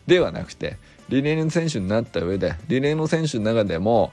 [0.06, 0.76] ではなくて
[1.08, 4.12] リレーの選手になった上でリレーの選手の中でも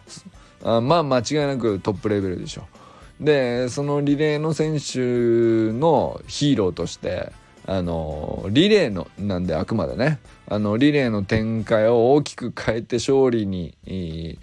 [0.63, 2.80] あまあ間違いなくトップレベルでしょう。
[3.21, 7.31] でそのリレーの選手のヒーローとして
[7.67, 14.37] あのリレーのなんであくまでねあのリレーの展開を大きく変えて勝利に、え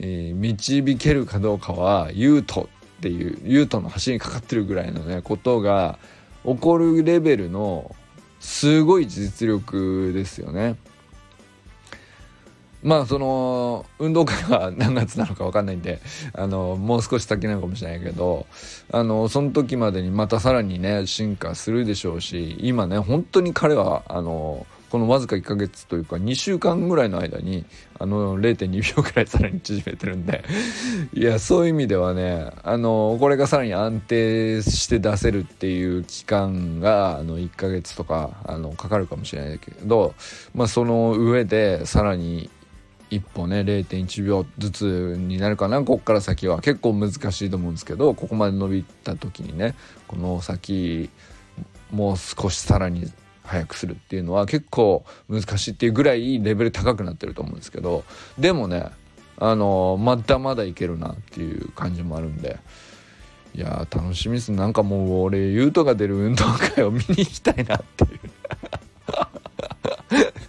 [0.00, 6.00] ー、導けるかどうかはユートっていうユートの走りにかかってるぐらいのねことが
[6.44, 7.94] 起こるレベルの
[8.40, 10.76] すごい実力ですよね。
[12.82, 16.00] まあその運動会は何月なのか分かんないんで
[16.32, 18.46] あのもう少し先なのかもしれないけど
[18.92, 27.66] あのその時までにまたさらにね進化するでしょうし今ね本当に彼はあのこのわずか1ヶ月というか2週間ぐらいの間に
[27.98, 30.44] あの0.2秒くらいさらに縮めてるんで
[31.12, 40.14] いやそういう意味ではねあのこれがさらに安定して出せるっていう期間があの1ヶ月とかあのかかるかもしれないけど、
[40.54, 42.48] まあ、その上でさらに
[43.10, 45.82] 一歩ね0.1秒ずつになるかな。
[45.82, 49.74] こっから先は結構難しいと思うんですけどここまで伸びた時にね
[50.06, 51.10] この先
[51.90, 53.10] もう少しさらに
[53.42, 58.04] 速くするっていうのは結構難しいっていうぐらいレベル高くなってると思うんですけど
[58.38, 58.86] でもね
[59.38, 62.58] あのまだまだいけるなっていう感じもあるんで。
[63.54, 64.52] いや楽しみです。
[64.52, 68.20] なんかもう俺優斗が出る運動会を見に行きたいなっていう。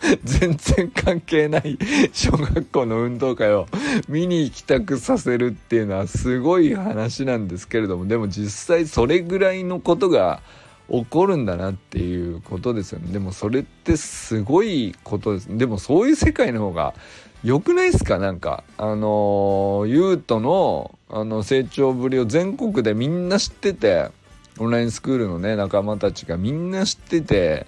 [0.24, 1.78] 全然関係ない
[2.12, 3.68] 小学校の運動会を
[4.08, 10.42] 見に行きたくさせるっていうのはすごい話なんですけれどもでも実際それぐらいのことが
[10.90, 13.12] 起こるんだなっていうことですよね。
[13.12, 15.48] でもそれってすごいことです。
[15.58, 16.96] でもそういう世界の方が
[17.44, 18.18] 良くないですか？
[18.18, 24.10] なんかあのゆうとのあの成長ぶりを全国でみんな知ってて
[24.58, 27.68] オンラインスクールのね仲間たちがみんな知ってて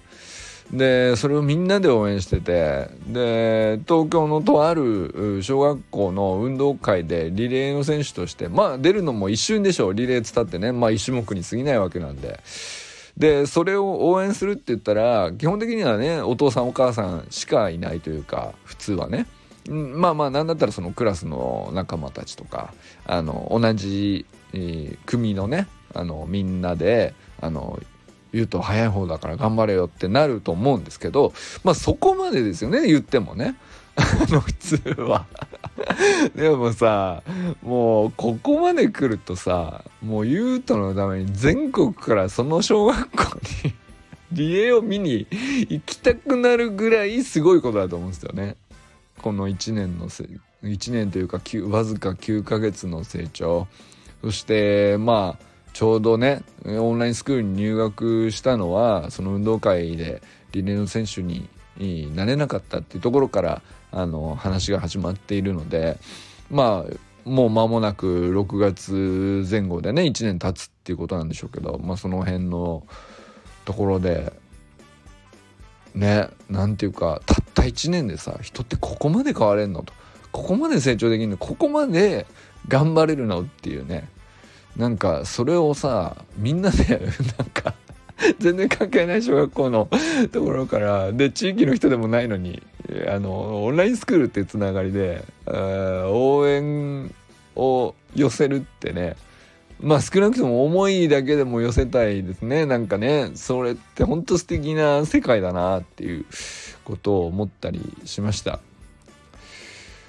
[0.72, 9.94] でそれをみんなで応援しててで東京のとある小学校の運動会でリレーの選手としてまあ出るのも一瞬でしょう。
[9.94, 10.72] リレー伝ってね。
[10.72, 12.40] まあ一種目に過ぎないわけなんで。
[13.18, 19.26] でそれを応援するって言ったら基本的にはねお父さんお母さんしかいないというか普通はね。
[19.68, 22.72] まあまあ何だったらそのクラスの仲間たちとか
[23.06, 24.26] あの同じ、
[25.06, 27.78] 組のねあのみんなであの
[28.32, 31.32] 言うと早い方だから頑張れよってなると思うんですけど
[31.64, 33.56] まあそこまでですよね言ってもね。
[33.94, 34.02] あ
[34.32, 35.26] の普通は。
[36.34, 37.22] でもさ
[37.62, 43.74] もうここまで来るとさもう優斗のために全国からその小学校に
[44.32, 45.26] リレーを見に
[45.68, 48.56] 行きたくなるぐらいすごいことだと思うんですよね。
[49.20, 50.26] この1年のせ
[50.62, 53.66] 1年というかわずか9ヶ月の成長。
[54.22, 61.48] そしてまあちょうどねオンラインスクールに入学したのはその運動会でリレーの選手に
[62.14, 65.98] なれなかったっていうところからあの話が始まっているので
[66.50, 72.84] まあもう間もなく6月前後でね1年経つっていうことなんでしょうけど、まあ、その辺の
[73.64, 74.32] ところで
[75.94, 79.92] ねなんていうかたった1年でさ人ってここまで変われんのと。
[80.32, 81.36] ここまで成長できるの。
[81.36, 82.26] ここまで
[82.66, 84.08] 頑張れるのっていうね。
[84.76, 87.00] なんかそれをさみんなで
[87.38, 87.74] なんか
[88.38, 89.88] 全然関係ない小学校の
[90.30, 91.12] ところから。
[91.12, 92.62] で地域の人でもないのに
[93.08, 97.12] あのオンラインスクールっていうつながりで応援
[97.56, 99.16] を寄せるってね。
[99.80, 102.66] まあ少なくとも思いだけでも寄せたいですね。
[102.66, 106.24] なんかねそれってほんと素敵な世界だなっていう
[106.84, 108.60] ことを思ったりしました。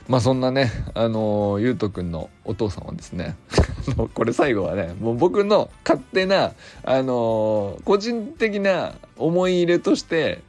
[0.08, 3.36] まあそんなねあのゆうとくんのお父さんはですね
[4.14, 6.52] これ最後はねもう僕の勝手な
[6.84, 10.42] あの個人的な思い入れとして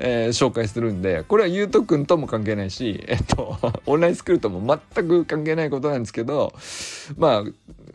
[0.00, 6.54] えー、紹介するんでこれはゆうとくんとも関係ないし、えっと、 オンラインスクールとも全く関係ないことなんですけど
[7.16, 7.44] まあ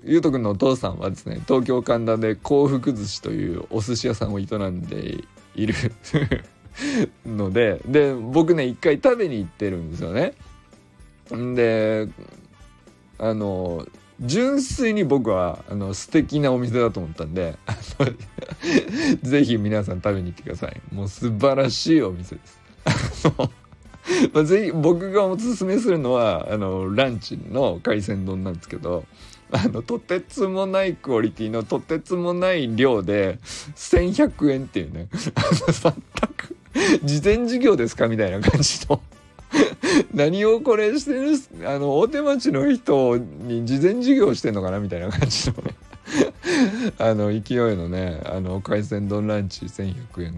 [0.03, 5.23] ゆうとくんのお父さんはですね東京神田で幸福寿司というお寿司屋さんを営んで
[5.55, 5.73] いる
[7.25, 10.33] のでで僕ね一回食べに行ってるんですよね。
[11.35, 12.07] んで
[13.19, 13.85] あの
[14.21, 17.55] 純粋に僕はあの素敵なお店だと思ったんで
[19.23, 20.81] ぜひ皆さん食べに行ってください。
[20.93, 22.59] もう素晴らしいお店です。
[24.33, 29.05] まあ、ぜひ僕がおすすめするのはあのランチの海鮮丼なんですけど
[29.51, 33.39] あのとてつもないクオリティのとてつもない量で
[33.75, 35.91] 1100円っていうね全
[36.35, 36.57] く
[37.03, 38.07] 事前事業ですか？
[38.07, 39.01] みたいな感じの。
[40.13, 45.55] 何をこれしてるあの大手町の人に事前授業してんのかなみたいな感じの
[46.99, 50.35] あの勢いのねあの海鮮丼ランチ1100円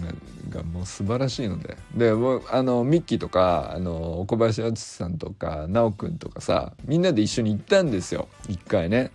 [0.50, 1.78] がもう素晴らしいので。
[1.96, 8.28] であのミッキーとかあの小林敦さんとか奈くんとかさみんなで一緒に行ったんですよ。
[8.48, 9.12] 一回ね。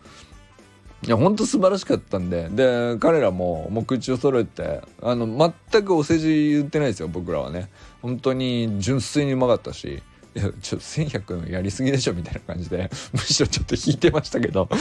[1.02, 2.48] いやほんと素晴らしかったんで。
[2.50, 7.68] で彼らももう口を揃えてあの全くお世辞言ってないですよ僕らはね。
[8.02, 10.02] 本当に純粋にうまかったし
[10.34, 14.76] いやちょっと1100やりすぎでしょみたいな感じで むしろちょっと引いてましたけど あ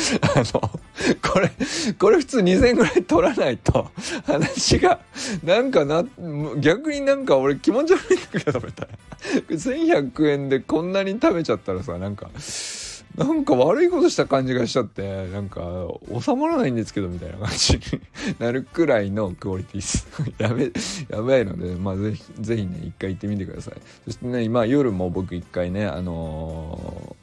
[0.54, 0.80] の
[1.28, 1.52] これ
[1.98, 3.90] これ普通2000円ぐらい取らないと
[4.26, 5.00] 話が
[5.44, 6.06] なんかな
[6.60, 8.90] 逆になんか俺気持ち悪いんだけどみたい
[9.50, 12.30] 1100円でこんなに食べちゃったらさなんか
[13.20, 15.62] なんか悪いことした感じがしちゃってなんか
[16.22, 17.82] 収まらないんですけどみたいな感じに
[18.40, 20.08] なるくらいのクオリティです。
[20.40, 20.72] やべ
[21.10, 23.74] やばいのでまあぜひぜひね一回行ってみてください。
[24.06, 27.18] そしてね今夜も僕一回ねあの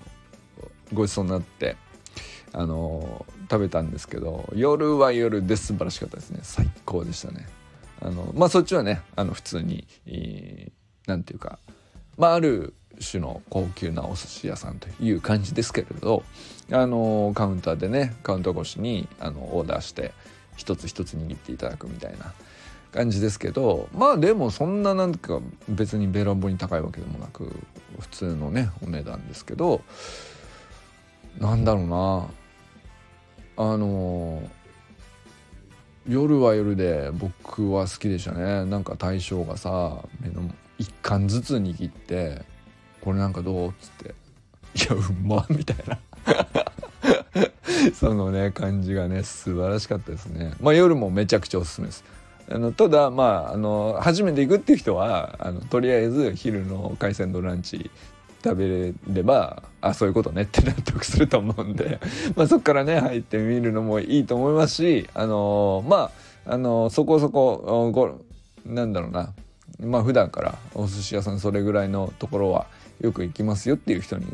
[0.92, 1.76] ー、ごちそうになって
[2.52, 6.40] あのー、食べたんですけど夜は夜で素晴らしかったですね。
[6.42, 7.46] 最高でしたね。
[8.02, 11.58] あのまあそっちはねあの普通に、えー、なんていうか
[12.18, 16.22] まあある種の高級なお寿司屋さんという感じですけれど
[16.70, 20.12] あのカウンターでねカウンター越しにあのオーダーして
[20.56, 22.32] 一つ一つ握っていただくみたいな
[22.92, 27.54] 感じですけどまあでもそんななんか別にべらぼうに高いわけでもなく
[28.00, 29.82] 普通のねお値段ですけど
[31.38, 32.28] なんだろうな。
[33.58, 34.42] あの
[36.06, 38.64] 夜は夜で僕は好きでしたね。
[38.66, 40.42] なんか大将がさ目の
[40.78, 42.42] 一貫ずつ握って
[43.06, 44.14] 「これなんかどう?」っつって
[44.74, 45.98] 「いやうまっ」みたいな。
[47.94, 50.54] そのね感じがね素晴らしかったですね。
[50.60, 52.04] まあ夜もめちゃくちゃおすすめです。
[52.50, 57.90] あのただまああの初めて行くっていう人はあのとりあえず昼の海鮮丼ランチ
[58.42, 62.00] 食べれればあそういうことねって納得すると思うんで。
[62.34, 66.10] まあそこからね入ってみるのもいいと思いますしあのま
[66.46, 68.18] ああのそこそこご
[68.64, 69.32] なんだろうな。
[69.80, 72.66] まあ普段からお寿司屋さんそれぐらいのところは
[73.00, 74.26] よく行きますよっていう人に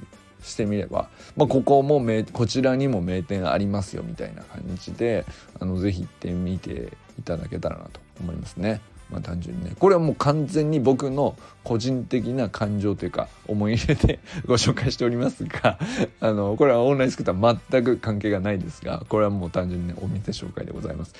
[0.43, 2.03] してみれば、まあ、ここも
[2.33, 5.25] こちらにも名店ありますよみたいな感じで
[5.61, 8.81] あのぜひ行ってみていただけたらなと思いますね。
[9.11, 15.79] まあ、単純にねこれはもう完全に僕の個人的な感情というか思い入れで ご紹介しておりますが
[16.21, 21.15] あのこれはオンラインスクーター全く関係がないですがこれはもう単純にねお店紹介でございます。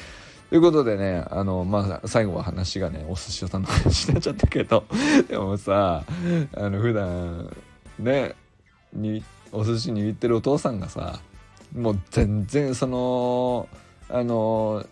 [0.53, 4.85] ということでねあのまあ最後は話がねお寿司屋さんの話になっちゃったけど
[5.27, 6.05] でもさ
[6.53, 7.57] あの普段
[7.99, 8.35] ね
[8.93, 11.21] にお寿司握ってるお父さんがさ
[11.75, 13.67] もう全然その
[14.11, 14.85] あの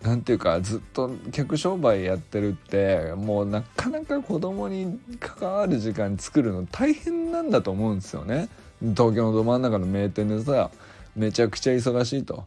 [0.00, 8.48] なんていうかずっと客商売やってるってもうなかなか子供に関わる時間作るの大変なんだと思うんですよね。
[8.80, 10.70] 東京のど真ん中の名店でさ
[11.14, 12.46] めちゃくちゃ忙しいと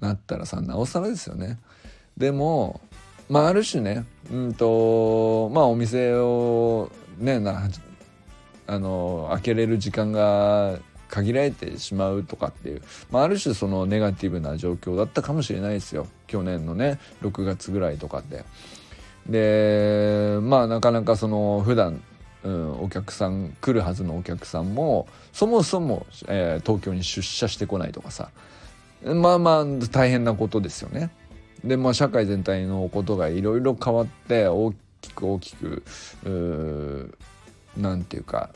[0.00, 1.58] なったらさなおさらですよね。
[2.16, 2.80] でも
[3.28, 7.68] まあある種ねうんとまあお店をねな
[8.66, 10.78] あの開けれる時間が
[11.08, 18.44] 限られてしまうとかっていう、まあ、ある種そのネガティブな状況だったかもしれないですよ去年のね6月ぐらいとかで。
[19.28, 22.02] でまあなかなかその普段
[22.44, 28.28] うん、お客さん来るはずのお客さんもそもそも、えー、東京に出社してこないとかさ
[29.04, 31.10] まあまあ大変なことですよね。
[31.62, 35.82] でまあ社会全体のことがいろいろ変わって大きく大きく
[37.76, 38.50] 何て言うか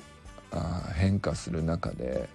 [0.51, 2.29] あ変化する中で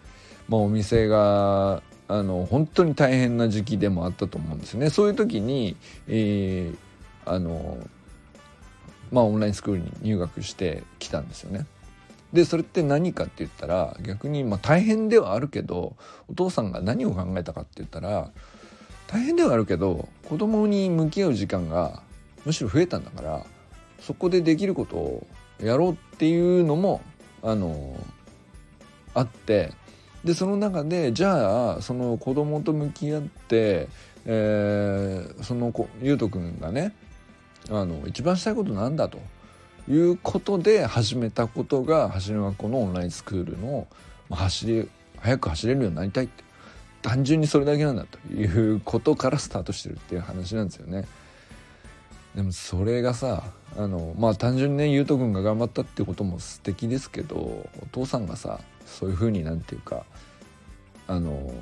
[0.47, 4.89] まあ、お店があの本当に大変な時期でもあったと思うんですね。
[4.89, 5.75] そういう時に、
[6.07, 7.77] えー、あの
[9.11, 11.65] まあオンラインスクールに入学してきたんですよね。
[12.33, 15.95] でそれって何かって言ったら逆にまあ大変ではあるけど
[16.27, 18.31] お父さんが何を考えたかって言ったら
[19.07, 22.01] 大変ではあるけど子供に向き合う時間が
[22.43, 23.45] むしろ増えたんだから
[23.99, 25.27] そこでできることを
[25.61, 27.01] やろうっていうのも
[27.43, 27.95] あの
[29.13, 29.71] あって
[30.23, 33.87] でその中でじゃあその子供と向き合って、
[34.25, 36.95] えー、その子ゆうとくんがね
[37.69, 39.19] あの一番したいことなんだと。
[39.89, 43.87] いうことで始めたことが走り学校のオンラインスクールの
[44.29, 46.43] 走り早く走れるようになりたいって
[47.01, 51.05] 単純にそれだけなんだということからスタートしてるっていう話なんですよね。
[52.33, 53.43] でもそれがさ
[53.77, 60.05] あのまあ単純にねゆうとくんが頑張ったってことも素敵ですけどお父さんがさそういうふうになんていうか
[61.07, 61.53] あの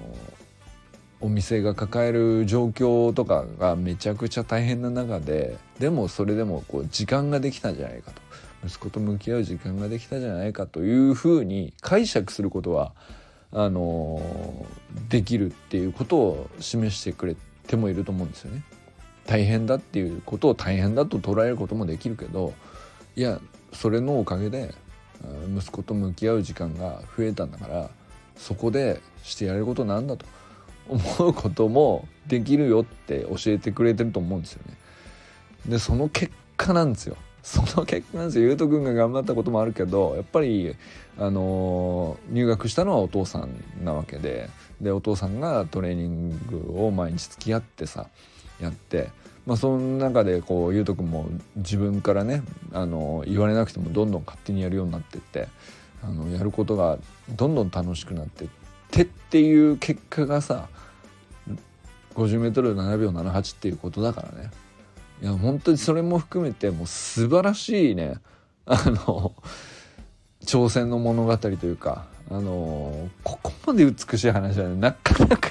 [1.21, 8.21] お店が抱える状況とかがめちゃくちゃ大変な中ででもそれでもこう時間ができたんじゃないかと
[8.65, 12.93] 息子と向き合う時間ができたじゃないかというふうに解釈することは
[13.51, 14.21] あの
[15.09, 17.35] できるっていうことを示してくれ
[17.67, 18.63] てもいると思うんですよね。
[19.25, 22.53] 大変だっていうことを大変だと捉えることもできるけど
[23.15, 23.39] いや
[23.71, 24.73] それのおかげで
[25.55, 27.89] 息子と向き合う時間が増えたんだから
[28.35, 30.25] そこでしてやれることなんだと
[30.91, 34.77] 思うこともできるよって教えてくれてると思うんですよね。
[35.67, 37.15] でその結果なんですよ。
[37.43, 38.45] その結果なんですよ。
[38.45, 40.75] ゆうとくんが頑張ったこともあるけどやっぱり
[41.17, 43.49] あの入学したのはお父さん
[43.83, 48.07] なわけででお父さんがトレーニングを毎日付き合ってさ
[48.59, 49.09] やって
[49.45, 51.25] まあ、その中でこうゆうとくんも
[51.55, 55.47] 自分からねあの言われなくてもどんどん勝手にやるようになってって
[56.03, 58.47] あのやることがどんどん楽しくなってっ
[58.91, 60.67] てっていう結果がさ
[62.15, 64.51] 50m7 秒78っていうことだからね。
[65.21, 68.15] いや本当にそれも含めてもう素晴らしいね。
[68.65, 69.33] あの
[70.45, 75.49] 挑戦の物語というかあのここまで美しい話はねなかなか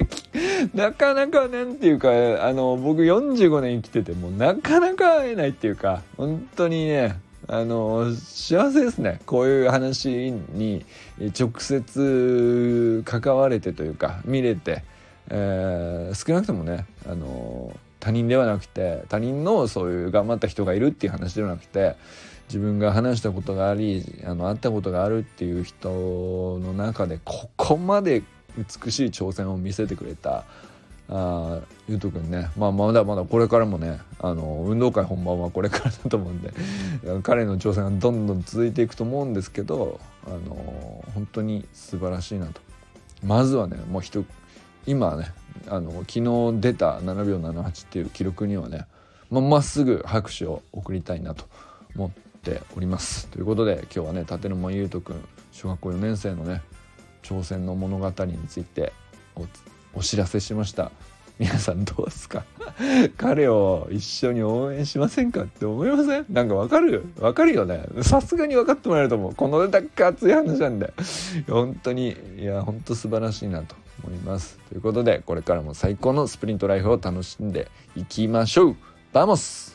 [0.75, 2.09] なかなかなんていうか
[2.45, 9.21] あの僕45年生きててもうなかなか会えないっていうか本当にねあの幸せですね。
[9.27, 10.85] こういう話に
[11.39, 14.85] 直接関われてというか見れて、
[15.31, 21.97] えー、少なくともねあの他人ではなくて他人のそういう頑張った人がいるっていう話ではなくて
[22.49, 28.23] 自分が話したことがありあの会ったことがあるっていう人の中でここまで
[28.59, 30.45] 美しい挑戦を見せてくれた
[31.09, 36.53] あゆうとくんね、まあ、まだまだこれからもねあの運動会本番はこれからだと思うんで
[37.23, 42.61] 彼の挑戦がどんどん続いていくと思うんですけどあの本当に素晴らしいなと。
[43.25, 44.03] まずはねもう
[44.87, 45.33] 今ね
[45.69, 48.87] あの昨日出た7秒78っていう記録にはね
[49.31, 51.45] ままっすぐ拍手を送りたいなと
[51.95, 52.11] 思っ
[52.43, 53.29] ております。
[53.29, 55.17] ということで今日はね立沼優斗くん
[55.53, 56.63] 小学校4年生のね
[57.23, 58.93] 挑戦の物語について
[59.37, 59.47] お
[59.95, 60.91] お知らせしました。
[61.39, 62.45] 皆さんどうですか？
[63.17, 66.27] 彼を一緒に応援しませんかって思いません？
[66.29, 67.07] なんかわかる？
[67.19, 67.87] わかるよね。
[68.03, 69.35] さすがに分かってもらえると思う。
[69.35, 70.93] このだけ熱い話なんで。
[71.49, 73.75] 本当にいや本当素晴らしいなと。
[74.03, 74.59] 思います。
[74.69, 78.77] ということでこれからも最高のスプリントライフを楽しんでいきましょう。
[79.13, 79.70] Vamos